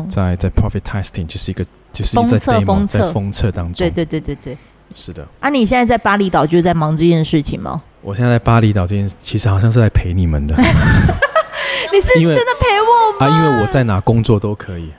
[0.08, 3.74] 在在 profit testing，就是一个就是在 demo 在封测当中。
[3.74, 4.56] 对对对对对，
[4.94, 5.26] 是的。
[5.40, 7.80] 啊，你现在在巴厘岛就是在忙这件事情吗？
[8.02, 10.54] 我现在在巴厘岛这件事，其实好像是来陪你们的。
[11.92, 13.26] 你是真的陪我吗？
[13.26, 14.90] 啊，因为我在哪工作都可以。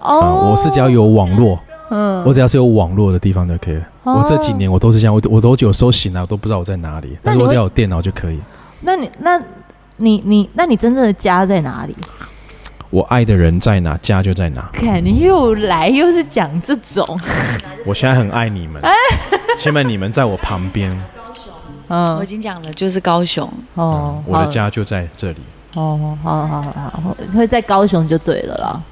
[0.00, 1.60] 哦，我是只要有网络。
[1.94, 3.76] 嗯，我只要是有网络的地方就可以。
[4.04, 8.40] 哦、我这几年我都是这样，我我都有时候醒来我都不知道我在哪里，但是我只要有电脑就可以。
[8.80, 9.38] 那你那
[9.98, 11.94] 你你那你真正的家在哪里？
[12.88, 14.68] 我爱的人在哪，家就在哪。
[14.72, 17.06] 看你又来又是讲这种，
[17.86, 18.82] 我现在很爱你们，
[19.58, 20.90] 现在你们在我旁边。
[21.88, 25.38] 嗯，我已经讲了，就是高雄哦、嗯，我的家就在这里。
[25.74, 28.82] 哦，好好好好，会在高雄就对了啦。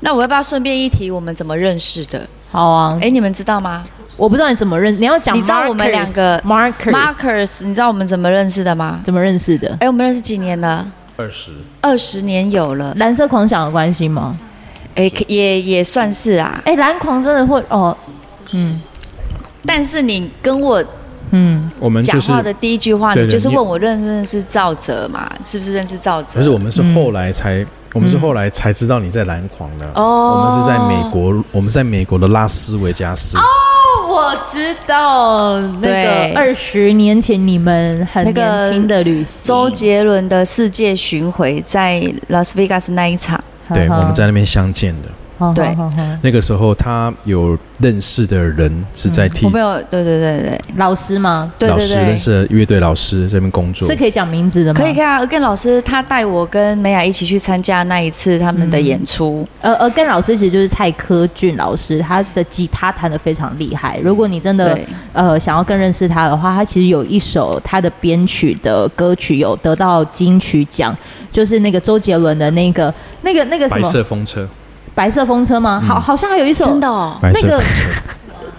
[0.00, 2.26] 那我要不要顺便一提，我们怎么认识的？
[2.50, 3.84] 好啊，哎，你们知道吗？
[4.16, 5.36] 我不知道你怎么认，你要讲。
[5.36, 9.00] 你知道我们两个 Markers Markers，你知道我们怎么认识的吗？
[9.04, 9.76] 怎么认识的？
[9.80, 10.86] 哎，我们认识几年了？
[11.16, 12.94] 二十，二十年有了。
[12.96, 14.36] 蓝色狂想的关系吗？
[14.94, 16.60] 哎，也也算是啊。
[16.64, 17.96] 哎，蓝狂真的会哦，
[18.52, 18.80] 嗯。
[19.64, 20.84] 但是你跟我。
[21.30, 25.30] 嗯，我们讲话的第一句话，你就是问我认不认识赵哲嘛？
[25.44, 26.38] 是不是认识赵哲？
[26.38, 29.90] 可是我们是后来才，我们是后来才知道你在蓝狂的。
[29.94, 33.38] 哦，我们是在美国，我们在美国的拉斯维加斯。
[33.38, 33.42] 哦，
[34.08, 45.08] 我知道，那个二十年前你们很年轻的旅行，周杰伦的世界巡回在拉斯维加斯那一场，对，我们在那边相见的。
[45.54, 45.76] 对，
[46.22, 51.50] 那个时候他有认识的人是在替、嗯、我没有，对对对对，老师吗？
[51.58, 54.80] 对对对，老师认识的乐队老师这边工作，是可以讲名字的吗？
[54.80, 59.46] 可以可以啊，跟老师他带我跟美雅一起去参加那一次他们的演出。
[59.60, 63.98] 呃、嗯，而跟老师其实就是蔡科俊老师，他的吉他弹得非常厉害。
[64.02, 64.78] 如果你真的
[65.12, 70.96] 呃想要更认识他的话，他其实有一首他的编曲的歌曲有得到金曲奖，
[71.30, 74.48] 就是那个周杰伦的那个那个那个什么白色风车。
[74.98, 75.80] 白色风车吗？
[75.80, 77.62] 好，好像还有一首真的哦，那个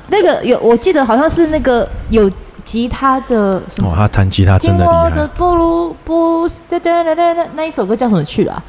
[0.08, 2.32] 那个有，我记得好像是那个有
[2.64, 3.90] 吉他的什么？
[3.90, 4.96] 哦，他弹吉他真的厉害。
[7.56, 8.64] 那一首歌叫什么去了？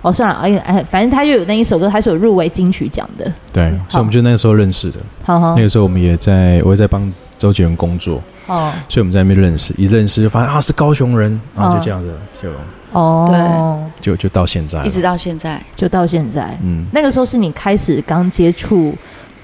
[0.00, 3.30] 哦，算了，哎哎，反正他就有那一首歌，他是有入围金曲奖的。
[3.52, 4.96] 对，所以我们就那个时候认识的。
[5.22, 8.22] 好，那个时候我们也在，我也在帮周杰伦工作。
[8.46, 12.08] 哦，所以我们在那边认识，一认识就发现啊是高雄人，然后就这样子
[12.40, 12.48] 就。
[12.92, 16.58] 哦，对，就就到现在，一直到现在，就到现在。
[16.62, 18.94] 嗯，那个时候是你开始刚接触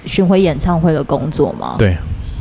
[0.05, 1.77] 巡回演唱会的工作吗？
[1.79, 1.97] 对，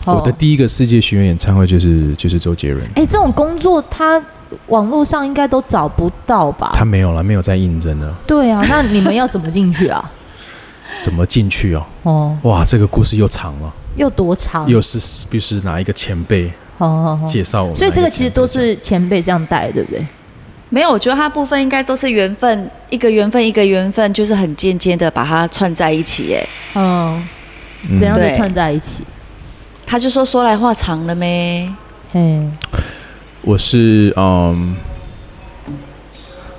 [0.05, 2.83] 我的第一个世界巡回演唱会就是就是周杰伦。
[2.95, 4.21] 哎，这种工作他
[4.67, 6.71] 网络上应该都找不到吧？
[6.73, 8.15] 他没有了，没有在应征了。
[8.25, 10.11] 对啊，那你们要怎么进去啊？
[11.01, 11.85] 怎么进去哦？
[12.03, 14.67] 哦，哇，这个故事又长了，又多长？
[14.69, 16.51] 又是必须哪一个前辈？
[16.77, 17.77] 哦，介绍我们。
[17.77, 20.05] 所以这个其实都是前辈这样带，对不对？
[20.69, 26.47] 没有，我觉得它部分应该都是缘分，一个缘分一个缘分，就是很间接的把它串在一起，耶。
[26.73, 27.23] 嗯，
[27.97, 29.03] 怎样的串在一起？
[29.85, 31.71] 他就说说来话长了咩？
[32.11, 32.41] 嘿，
[33.41, 34.75] 我是嗯，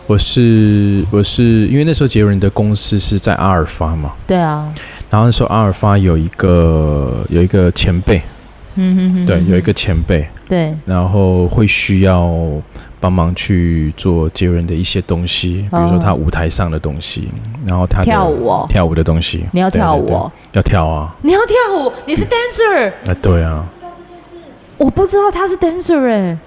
[0.07, 4.73] 我是我是因为那时候杰伦的公司是在阿尔法嘛，对啊，
[5.11, 8.23] 然后那时候阿尔法有一个有一个前辈，
[8.77, 12.33] 嗯哼哼，对，有一个前辈，对，然后会需要。
[12.99, 17.29] 帮忙去做杰伦的一些东西，比如说他舞台上的东西，
[17.67, 23.65] 然后他跳舞哦，跳舞的东西，你要跳舞哦，要跳啊，你要跳舞，你是 dancer，啊对啊，
[24.79, 26.39] 我不知道他是 dancer 哎。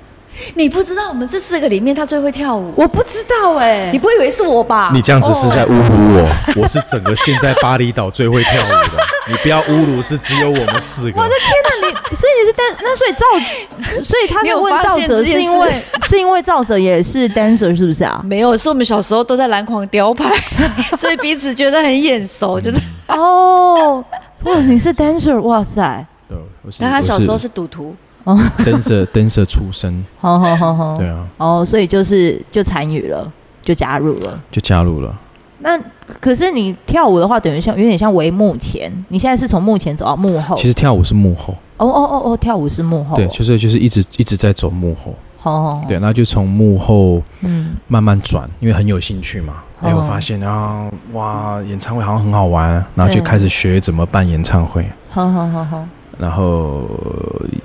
[0.54, 2.72] 你不知道我们这四个里面他最会跳舞？
[2.78, 4.92] 我不知道哎、欸，你不会以为是我吧？
[4.94, 6.30] 你这样子是在侮辱我，
[6.62, 9.04] 我是整个现在巴厘岛最会跳舞的。
[9.28, 11.20] 你不要侮辱，是只有我们四个。
[11.20, 11.79] 我的天哪，你
[12.16, 15.70] 所以你是 dan 那所以赵，所以他就问赵哲是因为
[16.08, 18.22] 是因为赵哲也是 dancer 是不是啊？
[18.26, 20.30] 没有，是我们小时候都在篮狂雕牌，
[20.98, 22.78] 所以彼此觉得很眼熟，就是。
[23.10, 24.04] 哦，
[24.44, 26.38] 哇，你是 dancer，哇塞，对
[26.80, 27.96] 但他小时候是赌徒。
[28.26, 33.32] 哦，dancer dancer 出身，好好好好，对啊，哦，所以就是就参与了，
[33.64, 35.18] 就加入了，就加入了。
[35.62, 35.80] 那
[36.20, 40.56] 可是你跳舞的话，等于像有点像为幕前，你现在是从幕前走到幕后。
[40.56, 41.54] 其实跳舞是幕后。
[41.78, 43.16] 哦哦哦哦，跳舞是幕后。
[43.16, 45.14] 对，就是就是一直一直在走幕后。
[45.44, 45.82] 哦。
[45.88, 54.86] 对，那就从幕后嗯慢慢转，因为很有兴趣嘛，哎，我发现啊，哇，演唱会好像很好玩，然后就开始学怎么办演唱会。
[55.10, 55.86] 好好好好。
[56.18, 56.84] 然后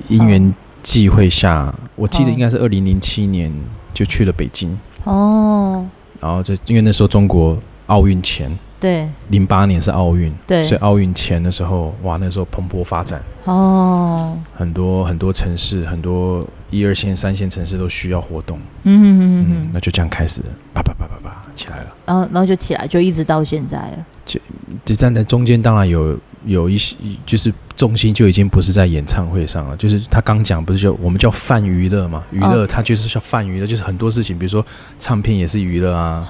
[0.09, 3.53] 因缘际会下，哦、我记得应该是二零零七年
[3.93, 4.77] 就去了北京。
[5.05, 5.85] 哦。
[6.21, 13.23] 然后就因为那时候中国奥运前，对，零八年是奥运，对，所以奥运前的时候，哇，那时候蓬勃发展。
[13.45, 14.39] 哦。
[14.57, 18.59] 很多很多城市，很多一二线、三线城市都需要活动。
[18.85, 21.87] 嗯嗯，那就这样开始了，啪啪啪啪啪起来了。
[22.07, 24.07] 然后然后就起来，就一直到现在了。
[24.25, 24.41] 就
[24.85, 27.53] 就站在中间，当然有有一些就是。
[27.77, 32.23] 重心就已经不是在演唱会上了，就是他刚讲不是就我们叫泛娱乐嘛？
[32.31, 34.65] 娱乐它就是叫泛娱乐，就是很多事情，比如说
[35.01, 36.25] 唱片也是娱乐啊，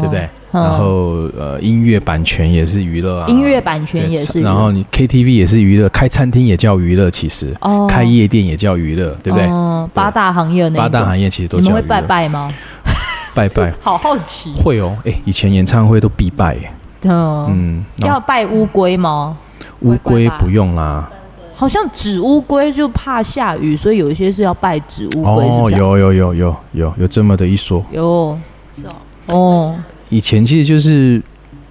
[0.00, 0.26] 对不对？
[0.50, 9.46] 然后呃，音乐版权也是娱乐啊，音乐版权也是，然后你 KTV 也是娱乐，开餐厅也叫娱乐，其实哦开夜店也叫娱乐，对不对？
[9.92, 11.64] 八大行业那八大行业其实都叫。
[11.64, 12.50] 你们会拜拜吗？
[13.36, 14.54] 拜拜，好好奇。
[14.64, 16.56] 会哦，哎，以前演唱会都必拜，
[17.02, 19.36] 嗯，要拜乌龟吗？
[19.80, 21.10] 乌龟不用啦，
[21.54, 25.48] 好像纸乌龟就怕下雨，所以有一些是要拜纸乌龟。
[25.48, 28.38] 哦，有有有有有有这么的一说，有
[28.74, 28.94] 是哦
[29.26, 29.78] 哦。
[30.08, 31.20] 以前其实就是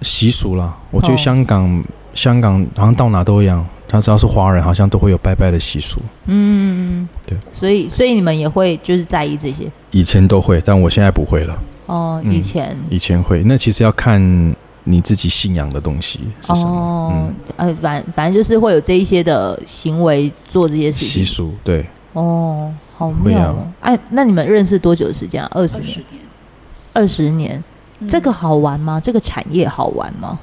[0.02, 6.00] 习俗啦，我觉得香港香港好像到哪都一样，他只要是华人，好像都会有拜拜的习俗。
[6.26, 9.70] 嗯，对，所以所以你们也会就是在意这些？
[9.90, 11.58] 以前都会，但我现在不会了。
[11.86, 14.20] 哦，以前以前会，那其实要看。
[14.88, 16.70] 你自己信仰的东西是什么？
[16.70, 21.08] 哦，嗯，呃，反反正就是会有这一些的行为做这些事情。
[21.08, 21.84] 习俗对。
[22.12, 23.66] 哦，好妙哦！
[23.80, 25.50] 哎，那你们认识多久的时间啊？
[25.52, 26.00] 二十年。
[26.92, 27.62] 二十年，
[28.08, 29.00] 这个好玩吗？
[29.00, 30.38] 这个产业好玩吗？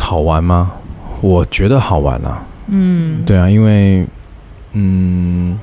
[0.00, 0.72] 好玩吗？
[1.20, 2.44] 我觉得好玩啊。
[2.66, 4.04] 嗯，对啊，因为
[4.72, 5.58] 嗯，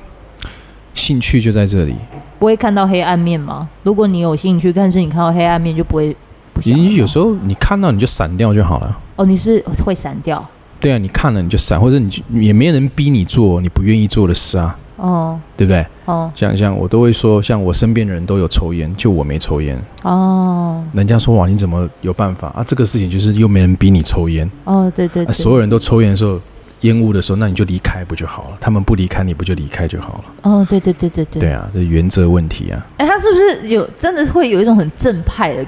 [0.94, 1.94] 兴趣就在这里。
[2.38, 3.68] 不会看到黑暗面吗？
[3.82, 6.16] 如果你有兴趣，但是你看到黑暗面就不会。
[6.64, 8.98] 你有时候你看到你就闪掉就好了。
[9.16, 10.44] 哦，你是会闪掉？
[10.78, 14.76] 对啊，你看了你就闪，或者你也没人逼你做你不愿意做的事啊。
[14.96, 15.86] 哦，对不对？
[16.06, 19.78] 哦，像像我都会说，像我身边的人都有抽烟，就我没抽烟。
[20.02, 22.64] 哦，人家说哇，你怎么有办法啊？
[22.66, 24.50] 这个事情就是又没人逼你抽烟。
[24.64, 25.32] 哦，对对，对。
[25.32, 26.40] 所有人都抽烟的时候，
[26.80, 28.56] 烟雾的时候，那你就离开不就好了？
[28.58, 30.50] 他们不离开，你不就离开就好了？
[30.50, 31.40] 哦，对对对对对。
[31.40, 32.86] 对啊，这原则问题啊。
[32.96, 35.66] 哎，他是不是有真的会有一种很正派的？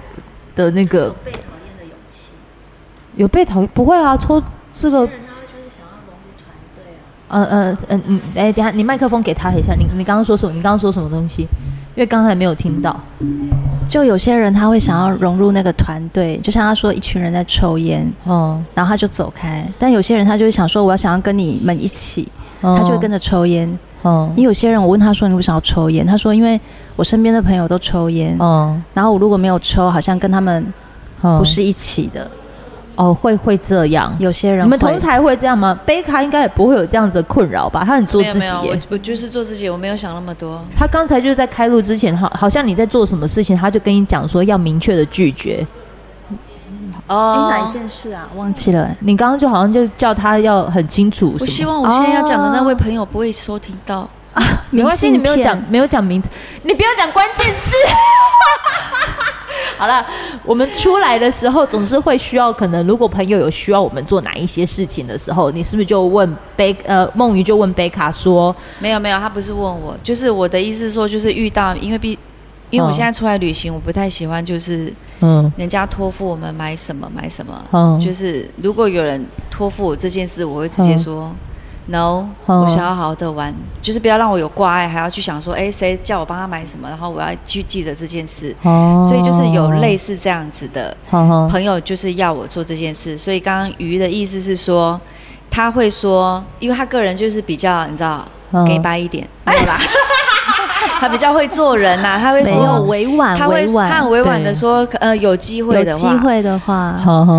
[0.58, 2.22] 的那个被讨厌的勇气，
[3.14, 4.16] 有被讨厌不会啊？
[4.16, 4.42] 抽
[4.76, 5.08] 这个，
[7.28, 10.52] 嗯嗯嗯嗯，哎，等下你麦克风给他一下，你你刚刚说什么？
[10.52, 11.42] 你刚刚说什么东西？
[11.94, 12.98] 因为刚才没有听到。
[13.88, 19.64] 就有些人他会想要融入那个团队，就像他说一群人在抽烟，嗯，然后他就走开。
[19.78, 22.28] 但有些人他就会想说，我要想要跟你们一起，
[22.60, 23.78] 他就会跟着抽烟。
[24.04, 26.06] 嗯，你有些人我问他说，你为什么要抽烟？
[26.06, 26.60] 他说因为。
[26.98, 30.74] 我身边的朋友都抽烟，嗯，然后我如果没有抽，好像跟他们
[31.20, 32.28] 不是一起的，
[32.96, 34.12] 哦，会会这样。
[34.18, 35.78] 有些人，你们同才会这样吗？
[35.86, 37.84] 贝卡应该也不会有这样子的困扰吧？
[37.86, 40.60] 他很做自己，没有，没有，我我就是做自己，我没有想那么多。
[40.76, 45.64] 他刚才就是在开录之前，好，好像你在做什么事情，他就跟你讲说要明确的拒绝。
[47.08, 48.28] 哦，哪一件事啊？
[48.36, 48.94] 忘记了。
[49.00, 51.34] 你刚刚就好像就叫他要很清楚。
[51.40, 54.08] 我希望我现在要讲的那位朋友不会收听到。
[54.70, 56.28] 没关系，你没有讲，没有讲名字，
[56.62, 57.72] 你不要讲关键字。
[59.76, 60.04] 好了，
[60.44, 68.54] 我们出来的时候总是会需要，可能如果朋友有需要我们做哪一些事情的时候，你是不是就问贝呃梦鱼就问贝卡说？
[68.80, 72.18] 没有没有，他不是问我，就是我的意思说，就是遇到，因为毕，
[72.70, 81.24] 因为我现在出来旅行，我不太喜欢就是嗯，人家托付我们买什么买什么，嗯，就是如果有人托付我这件事，我会直接说。
[81.24, 81.36] 嗯
[81.90, 82.64] No，、oh.
[82.64, 83.50] 我想要好好的玩，
[83.80, 88.54] 就是不要让我有挂碍，还要去想说，哎，谁叫我帮他买什么，然后我要去记着这件事。
[88.62, 89.02] Oh.
[89.02, 90.94] 所以就是有类似这样子的
[91.50, 93.16] 朋友，就是要我做这件事。
[93.16, 95.00] 所以刚刚鱼的意思是说，
[95.50, 98.28] 他会说，因为他个人就是比较，你知道，
[98.66, 99.80] 给白一点，对吧？
[101.00, 106.96] 他比较会做人呐，他会说委婉，他会他很委婉的说，呃，有机会的话，有机会的话，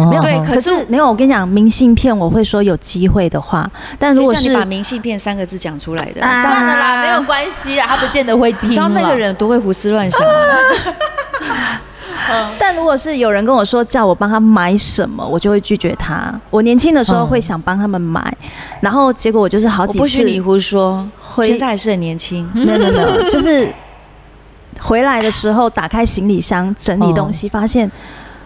[0.09, 1.07] 没有对，可是没有。
[1.09, 8.69] 我跟你讲，明信片我会说有机会的话，但如果是你把明信片三个字讲出来的，算了啦，没有关系啊，他不见得会听。
[8.69, 10.29] 你知道那个人多会胡思乱想吗？
[12.59, 16.33] 但如果是有人跟我说叫我帮他买什么，我就会拒绝他。
[16.49, 18.35] 我年轻的时候会想帮他们买，
[18.81, 19.99] 然后结果我就是好几次。
[19.99, 21.07] 不许你胡说。
[21.43, 23.67] 现在还是很年轻， 没有没有，就是
[24.81, 27.89] 回来的时候打开行李箱整理东西，发现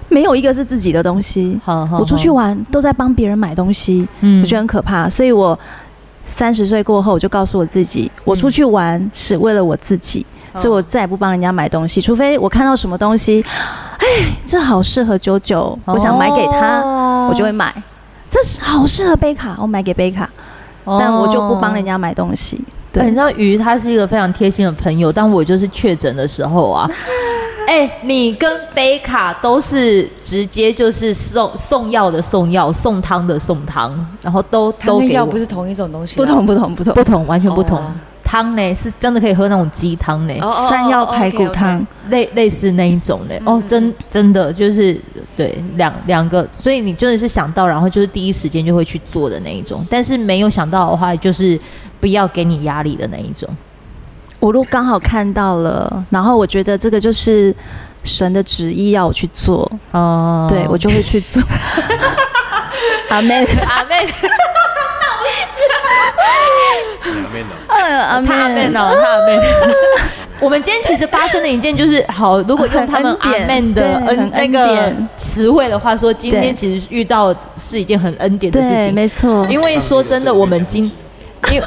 [0.10, 1.60] 没有一个是自己的东西。
[1.66, 4.08] 我出去玩都在帮别人买东西，
[4.42, 5.10] 我觉得很可怕。
[5.10, 5.58] 所以我
[6.26, 13.44] 三十岁过后，我就告诉我自己，我出去玩是为了我自己，所以我再也不帮人家买东西，除非我看到什么东西，
[13.98, 14.06] 哎，
[14.46, 16.82] 这好适合九九，我想买给他，
[17.30, 17.74] 我就会买。
[18.30, 20.28] 这是好适合贝卡，我买给贝卡，
[20.86, 22.60] 但我就不帮人家买东西。
[22.92, 26.90] 对、欸，你知道鱼他是一个非常贴心的朋友，但我就是确诊的时候啊，
[27.68, 35.12] 哎、欸，你跟贝卡都是直接就是送送药的送药，送汤的送汤，然后都都给我。
[35.14, 37.78] 药不是同一种东西，不同不同不同不同，完全不同。
[37.78, 37.88] Oh.
[38.24, 40.34] 汤汤呢，是真的可以喝那种鸡汤呢，
[40.68, 43.36] 山药排骨汤，类类似那一种呢。
[43.46, 45.00] 哦，真真的就是
[45.38, 49.86] 对两两个，所以你真的是想到，然后就是第一时间就会去做的那一种。
[49.90, 51.60] 但是没有想到的话，就是
[52.00, 53.48] 不要给你压力的那一种。
[54.44, 57.56] 我都刚好看到了，然后我觉得这个就是
[58.04, 61.42] 神的旨意要我去做，哦，对我就会去做。
[63.08, 64.06] 阿妹，阿妹。
[67.70, 68.68] 嗯，阿妹。
[68.68, 69.40] 哦，他阿妹。
[70.42, 79.48] 我们今天其实发生了一件就是，好，如果用他们 阿妹的恩那个词汇的话说，今天其实遇到是一件很恩典的事情，没错。
[79.50, 80.84] 因为说真的，我们今
[81.52, 81.64] 因为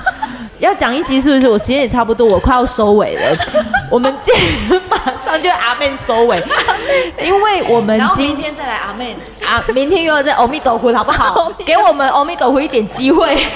[0.59, 1.49] 要讲一集是不是？
[1.49, 3.37] 我时间也差不多，我快要收尾了。
[3.91, 6.43] 我们今天马上就阿妹收尾，
[7.23, 11.53] 因为我们今天再来阿妹啊，明天又要在欧米斗湖，好不好？
[11.65, 13.37] 给我们欧米斗湖一点机会。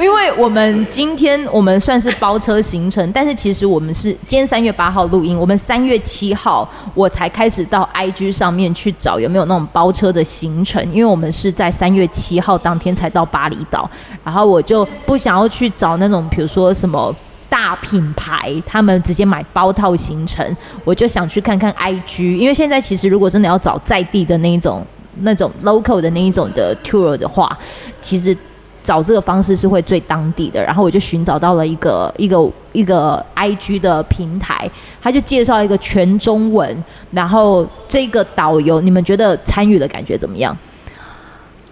[0.00, 13.88] 因为我们今天我们算是包车行程，但是其实我们是今天三月八号录音，我们三月七号我才开始到 IG 上面去找有没有那种包车的行程，因为我们是在三月七号当天才到巴厘岛，
[14.24, 17.14] 然后我就不想要去找那种比如说什么
[17.48, 20.44] 大品牌，他们直接买包套行程，
[20.84, 24.84] 我就想去看看 IG，因为现在其实如果真的要找在地的那一种
[25.20, 27.56] 那种 local 的那一种的 tour 的话，
[28.02, 28.36] 其实。
[28.84, 34.70] 找这个方式是会最当地的，然后我就寻找到了一个一个一个 IG 的平台，
[35.02, 40.56] 他就介绍一个全中文，然后这个导游你们觉得参与的感觉怎么样？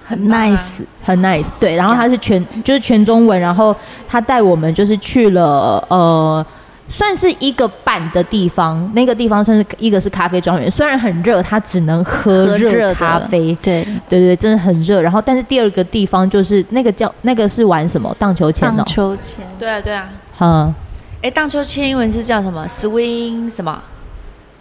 [0.03, 3.77] 很 nice，很 nice，对，然后他是全就是全中文，然后
[4.09, 6.45] 他带我们就是去了呃。
[6.93, 13.55] 算是一个半的地方，那个地方算是一个是咖啡庄园，虽然很热，它只能喝热咖啡。
[13.62, 15.01] 对对对，真的很热。
[15.01, 18.74] 然后，但是第二个地方就是那个叫那个是玩什么荡秋千哦？
[18.76, 19.47] 荡秋千。
[19.59, 20.12] 对啊对啊。
[20.40, 20.74] 嗯。
[21.22, 23.82] 哎，荡秋千英文是叫什么？Swing 什么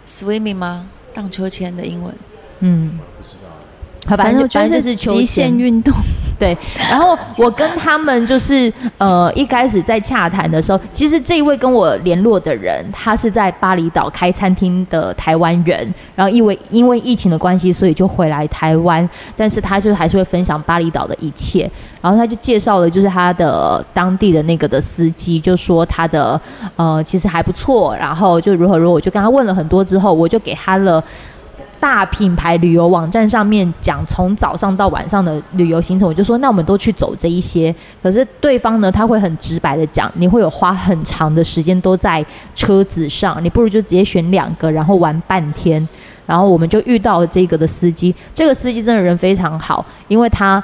[0.06, 0.86] ？Swimming 吗？
[1.12, 2.14] 荡秋千的英文？
[2.60, 2.98] 嗯。
[4.06, 5.94] 好吧反正就是极限运动，
[6.42, 6.58] 对。
[6.90, 21.70] 然后我跟他们就是呃一开始在洽谈的时候，其实这一位跟我联络的人，他是在巴厘岛开餐厅的台湾人，然后因为因为疫情的关系，所以就回来台湾，但是他就还是会分享巴厘岛的一切。
[22.00, 26.40] 然后他就介绍了就是他的当地的那个的司机，就说他的
[26.74, 31.02] 呃其实还不错，然后就如何如何，我就跟他问了很多之后，我就给他了。
[31.82, 37.74] 大品牌旅游网站上面讲从早上到晚上的旅游行程，我就说那我们都去走这一些。
[38.00, 42.24] 可是对方呢，他会很直白的讲，你会有花很长的时间都在
[42.54, 45.86] 车子上，你不如就直接选两个，然后玩半天。
[46.24, 50.62] 然后我们就遇到了这个的司机，这个司机真的人非常好，因为他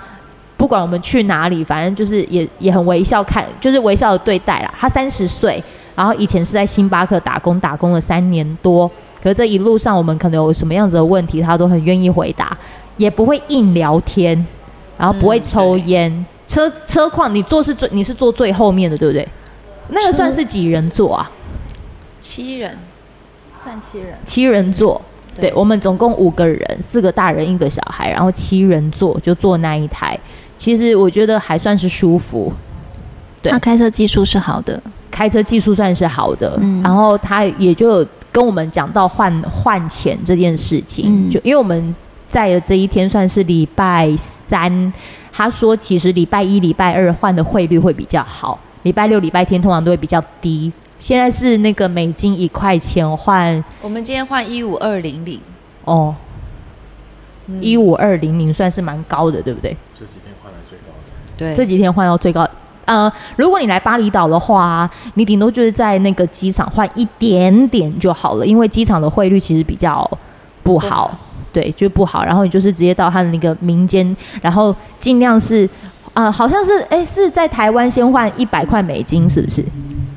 [0.56, 4.72] 不管我们去哪里，反正就是也也很微笑看，就是微笑的对待啦。
[4.78, 5.60] 他三十岁，
[5.96, 8.88] 然后以前是在星巴克打工，打工了三年多。
[9.22, 12.56] 可是这一路上，我们可能有什么样子的问题，他都很愿意回答，
[12.96, 14.46] 也不会硬聊天，
[14.96, 16.08] 然后不会抽烟。
[16.12, 19.26] 嗯、车车况你坐是最你是坐最后面的，对不对？
[19.88, 21.30] 那个算是几人座啊？
[22.20, 22.78] 七人，
[23.56, 24.16] 算七人。
[24.24, 25.02] 七人座，
[25.34, 30.18] 对，对我们总共五个人，四个大人一个小孩，然后七人座就坐那一台。
[30.56, 32.52] 其实我觉得还算是舒服。
[33.42, 38.06] 对，他开车技术是好的，开车技术算是好的，嗯、然后他也就。
[38.39, 41.93] 跟我们讲到换换钱这件事情，就因为我们
[42.28, 44.93] 在的这一天算是礼拜三，
[45.32, 50.72] 他说其实礼拜一、礼拜二换的汇率会比较好，礼拜六、礼拜天通常都会比较低。
[51.01, 55.41] 现在是那个美金一块钱换，我们今天换一五二零零
[55.84, 56.14] 哦，
[57.61, 59.76] 一五二零零算是蛮高的，对不对？
[59.97, 62.49] 这几天换到最高的，对，这几天换到最高。
[62.89, 70.11] 呃，如果你来巴厘岛的话，你顶多就是在那个机场换一点点就好了，因为机场的汇率其实比较
[70.62, 71.14] 不好，
[71.53, 72.24] 对，就不好。
[72.24, 75.68] 然后你就是直接到他的那个民间，然后尽量是，
[76.18, 79.64] 呃，好像是，哎，是在台湾先换一百块美金，是不是？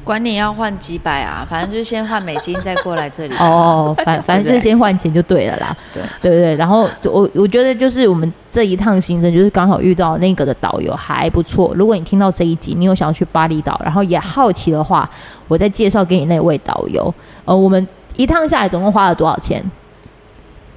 [0.04, 3.36] 管你要换几百啊， 反正就是先换美金再过来这里。
[3.36, 5.78] 哦，反 反正就是先换钱就对了啦。
[5.94, 11.72] 对对对，然后我我觉得就是我们这一趟行程就是刚好遇到那个的导游还不错。
[11.76, 15.08] 如果你听到这一集，你有想要去巴厘岛，然后也好奇的话，
[15.48, 17.14] 我再介绍给你那位导游。
[17.46, 19.64] 呃，我们一趟下来总共花了多少钱？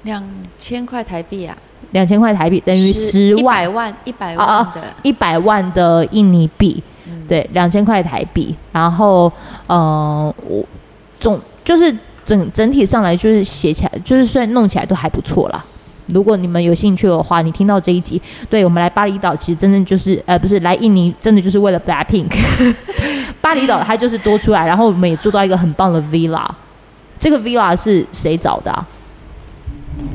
[0.03, 0.23] 两
[0.59, 1.57] 千块台币啊。
[1.95, 6.83] 两千块台币等于十万，一百万一百万的一百万的印尼币。
[7.25, 9.31] 对，两千块台币，然后，
[9.67, 10.63] 嗯、呃，我
[11.19, 15.63] 总就是整整体上来就是写起来，就是虽然弄起来都还不错啦。
[16.07, 22.35] 如果你们有兴趣的话，你听到这一集，对，我们来巴厘岛，其实真的就是，呃，不是来印尼，真的就是为了 Blackpink。
[23.41, 26.45] 巴厘岛它就是多出来，然后我们也住到一个很棒的 villa。
[27.17, 28.85] 这个 villa 是谁找的啊？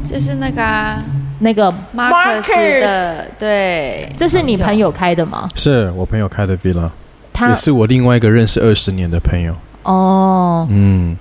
[0.05, 1.03] 就是那个、啊、
[1.41, 5.49] 那个 Marcus 的，对，这是你朋友开的吗？
[5.55, 6.88] 是我朋友开的 villa，
[7.32, 9.55] 他也是我另外一个认识二十年的朋友。
[9.82, 11.16] 哦，嗯。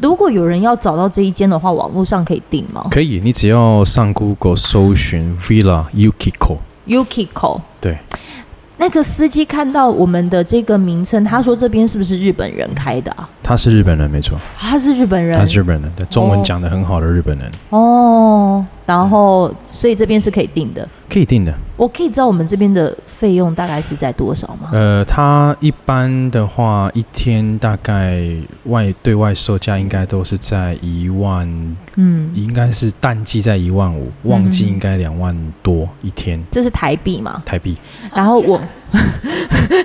[0.00, 2.86] 如果有人要找到这一间的话，网络上可以订吗？
[2.92, 6.58] 可以，你只要上 Google 搜寻 Villa Yukiko。
[6.86, 7.60] Yukiko。
[7.80, 7.98] 对。
[8.76, 13.28] 那个司机看到我们的这个名称，他说这边是不是日本人开的啊？
[13.42, 14.38] 他是日本人，没错。
[14.58, 15.36] 他是日本人。
[15.38, 17.50] 他是日本人，对，中文讲的很好的日本人。
[17.70, 18.64] 哦。
[18.86, 20.86] 然后，所以这边是可以定的。
[21.08, 21.54] 可以定的。
[21.76, 24.70] 我可以知道我们这边的费用大概是在多少吗？
[24.72, 28.20] 呃，他一般的话，一天大概
[28.64, 31.48] 外对外售价应该都是在一万，
[31.94, 36.42] 嗯，应该是淡季在一万五，旺季应该两万多一天。
[36.50, 37.40] 这是台币吗？
[37.46, 37.76] 台币。
[38.12, 38.60] 然后我。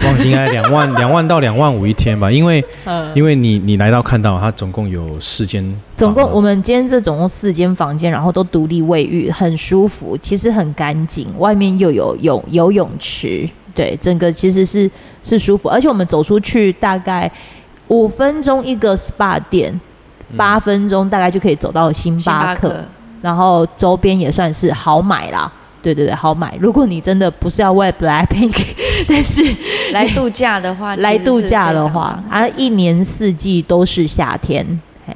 [0.04, 5.64] 旺季应该两万两万到两万五一天吧，因为，嗯、因为你你来到看到它总共有四间，
[5.98, 14.90] 总共我们今天这总共四间房间，然后都独立卫浴，很舒服，其实很干净，外面又有泳游泳池，对，整个其实是
[15.24, 17.32] 是舒服，而且我们走出去大概
[17.88, 19.80] 五分钟一个 SPA 店，
[20.38, 22.86] 八分钟大概就可以走到星巴克，巴克。
[23.22, 25.52] 然后周边也算是好买啦。
[25.86, 26.58] 对对对，好买。
[26.60, 28.60] 如果你真的不是要为 Blackpink，
[29.08, 29.44] 但是
[29.92, 34.66] 来度假的话， 来度假的话，啊，一年四季都是夏天，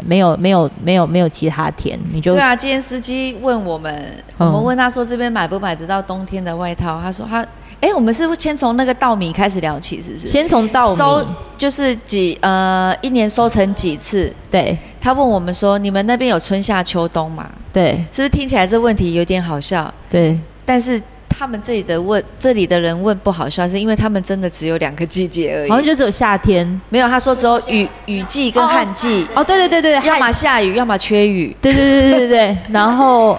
[0.06, 2.56] 没有没有没有没有其他天，你就对啊。
[2.56, 3.92] 今天司机问我们，
[4.38, 7.02] 嗯、我们问他说这边买不买得到冬天的外套？
[7.02, 7.44] 他说他，
[7.82, 10.00] 哎，我们是不是先从那个稻米开始聊起？
[10.00, 10.28] 是不是？
[10.28, 11.26] 先从稻米收，
[11.58, 14.32] 就是几呃一年收成几次？
[14.52, 14.78] 对。
[15.02, 17.50] 他问我们说，你们那边有春夏秋冬吗？
[17.72, 17.94] 对。
[18.12, 19.92] 是不是听起来这问题有点好笑？
[20.12, 20.38] 对。
[20.70, 26.80] 但是他们这里的问，这里的人问不好笑，是因为他们真的只有两个季节而已，好像就只有夏天。
[26.90, 29.26] 没有，他说只有雨雨季跟旱季。
[29.34, 31.58] 哦，对对对对，要么下雨，要么缺雨。
[31.60, 32.58] 对对对对对对。
[32.70, 33.36] 然后，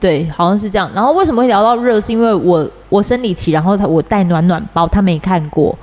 [0.00, 0.90] 对，好像是这样。
[0.92, 2.00] 然后为什么会聊到热？
[2.00, 5.78] 是因为我我生理期，然后他我带暖暖包，他没看过，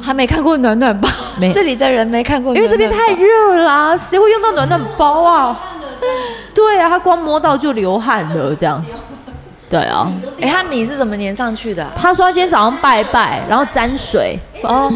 [0.00, 1.06] 还没看过暖暖包。
[1.38, 5.60] 没，这里的人没看过暖暖包，因为这边太热啦，谁会用到暖暖包啊？
[6.54, 8.82] 对啊，他光摸到就流汗了，这样。
[9.70, 11.86] 对啊，哎，他米是怎么粘上去的？
[11.96, 14.36] 他说他今天早上拜拜，然后沾水。
[14.64, 14.92] 哦，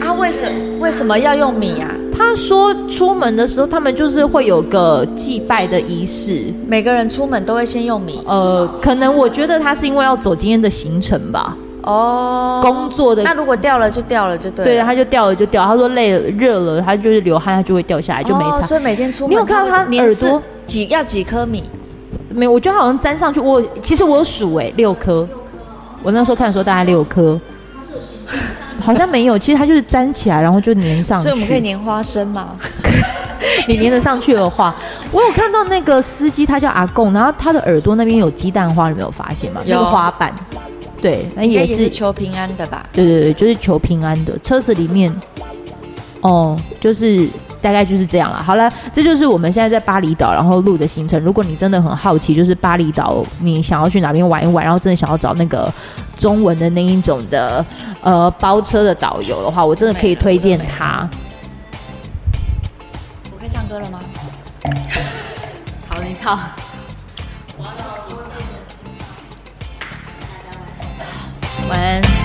[0.00, 0.48] 啊，为什
[0.78, 1.90] 为什么要用米啊？
[2.16, 8.20] 他说出门的时候，他们就是会有个祭拜的仪式，每个人出门都会先用米。
[8.24, 11.56] 呃，可能我觉得他是因为要走今天的行程吧。
[11.82, 13.24] 哦，工作的。
[13.24, 14.64] 那如果掉了就掉了就对。
[14.64, 15.66] 对，他就掉了就掉。
[15.66, 18.62] 他说累了热了，他就是流汗，他就会掉下来，就没差。
[18.62, 21.64] 所以每天出门，你有看到他耳朵几要几颗米？
[22.34, 23.38] 没有，我觉得好像粘上去。
[23.40, 25.26] 我其实我有数哎，六颗。
[26.02, 27.40] 我那时候看的时候大概六颗。
[28.80, 31.28] 好像没有，其实它就是粘起来，然后就粘上去。
[31.28, 32.56] 所以我们可以粘花生吗？
[33.68, 34.74] 你粘得上去的话，
[35.12, 39.60] 我有看到那个司机，他叫阿贡，然后他的耳朵那边有鸡蛋花，你没有发现吗？
[39.64, 40.34] 有那个花瓣。
[41.00, 42.84] 对，那也是，也是求平安的吧？
[42.92, 44.36] 对对对，就是求平安的。
[44.42, 45.14] 车子里面，
[46.20, 47.28] 哦，就是。
[47.64, 48.42] 大概就是这样了。
[48.42, 51.18] 好了，这就是我们现在在巴厘岛然后录的行程。
[51.24, 55.72] 如果你真的很好奇，就是巴厘岛你想要去哪边玩一玩，然后真的想要找那个
[56.18, 57.64] 中文的那一种的
[58.02, 61.08] 呃包车的导游的话，我真的可以推荐他。
[63.32, 64.00] 我可以唱歌了吗？
[65.88, 66.38] 好，你唱。
[71.70, 72.23] 晚安。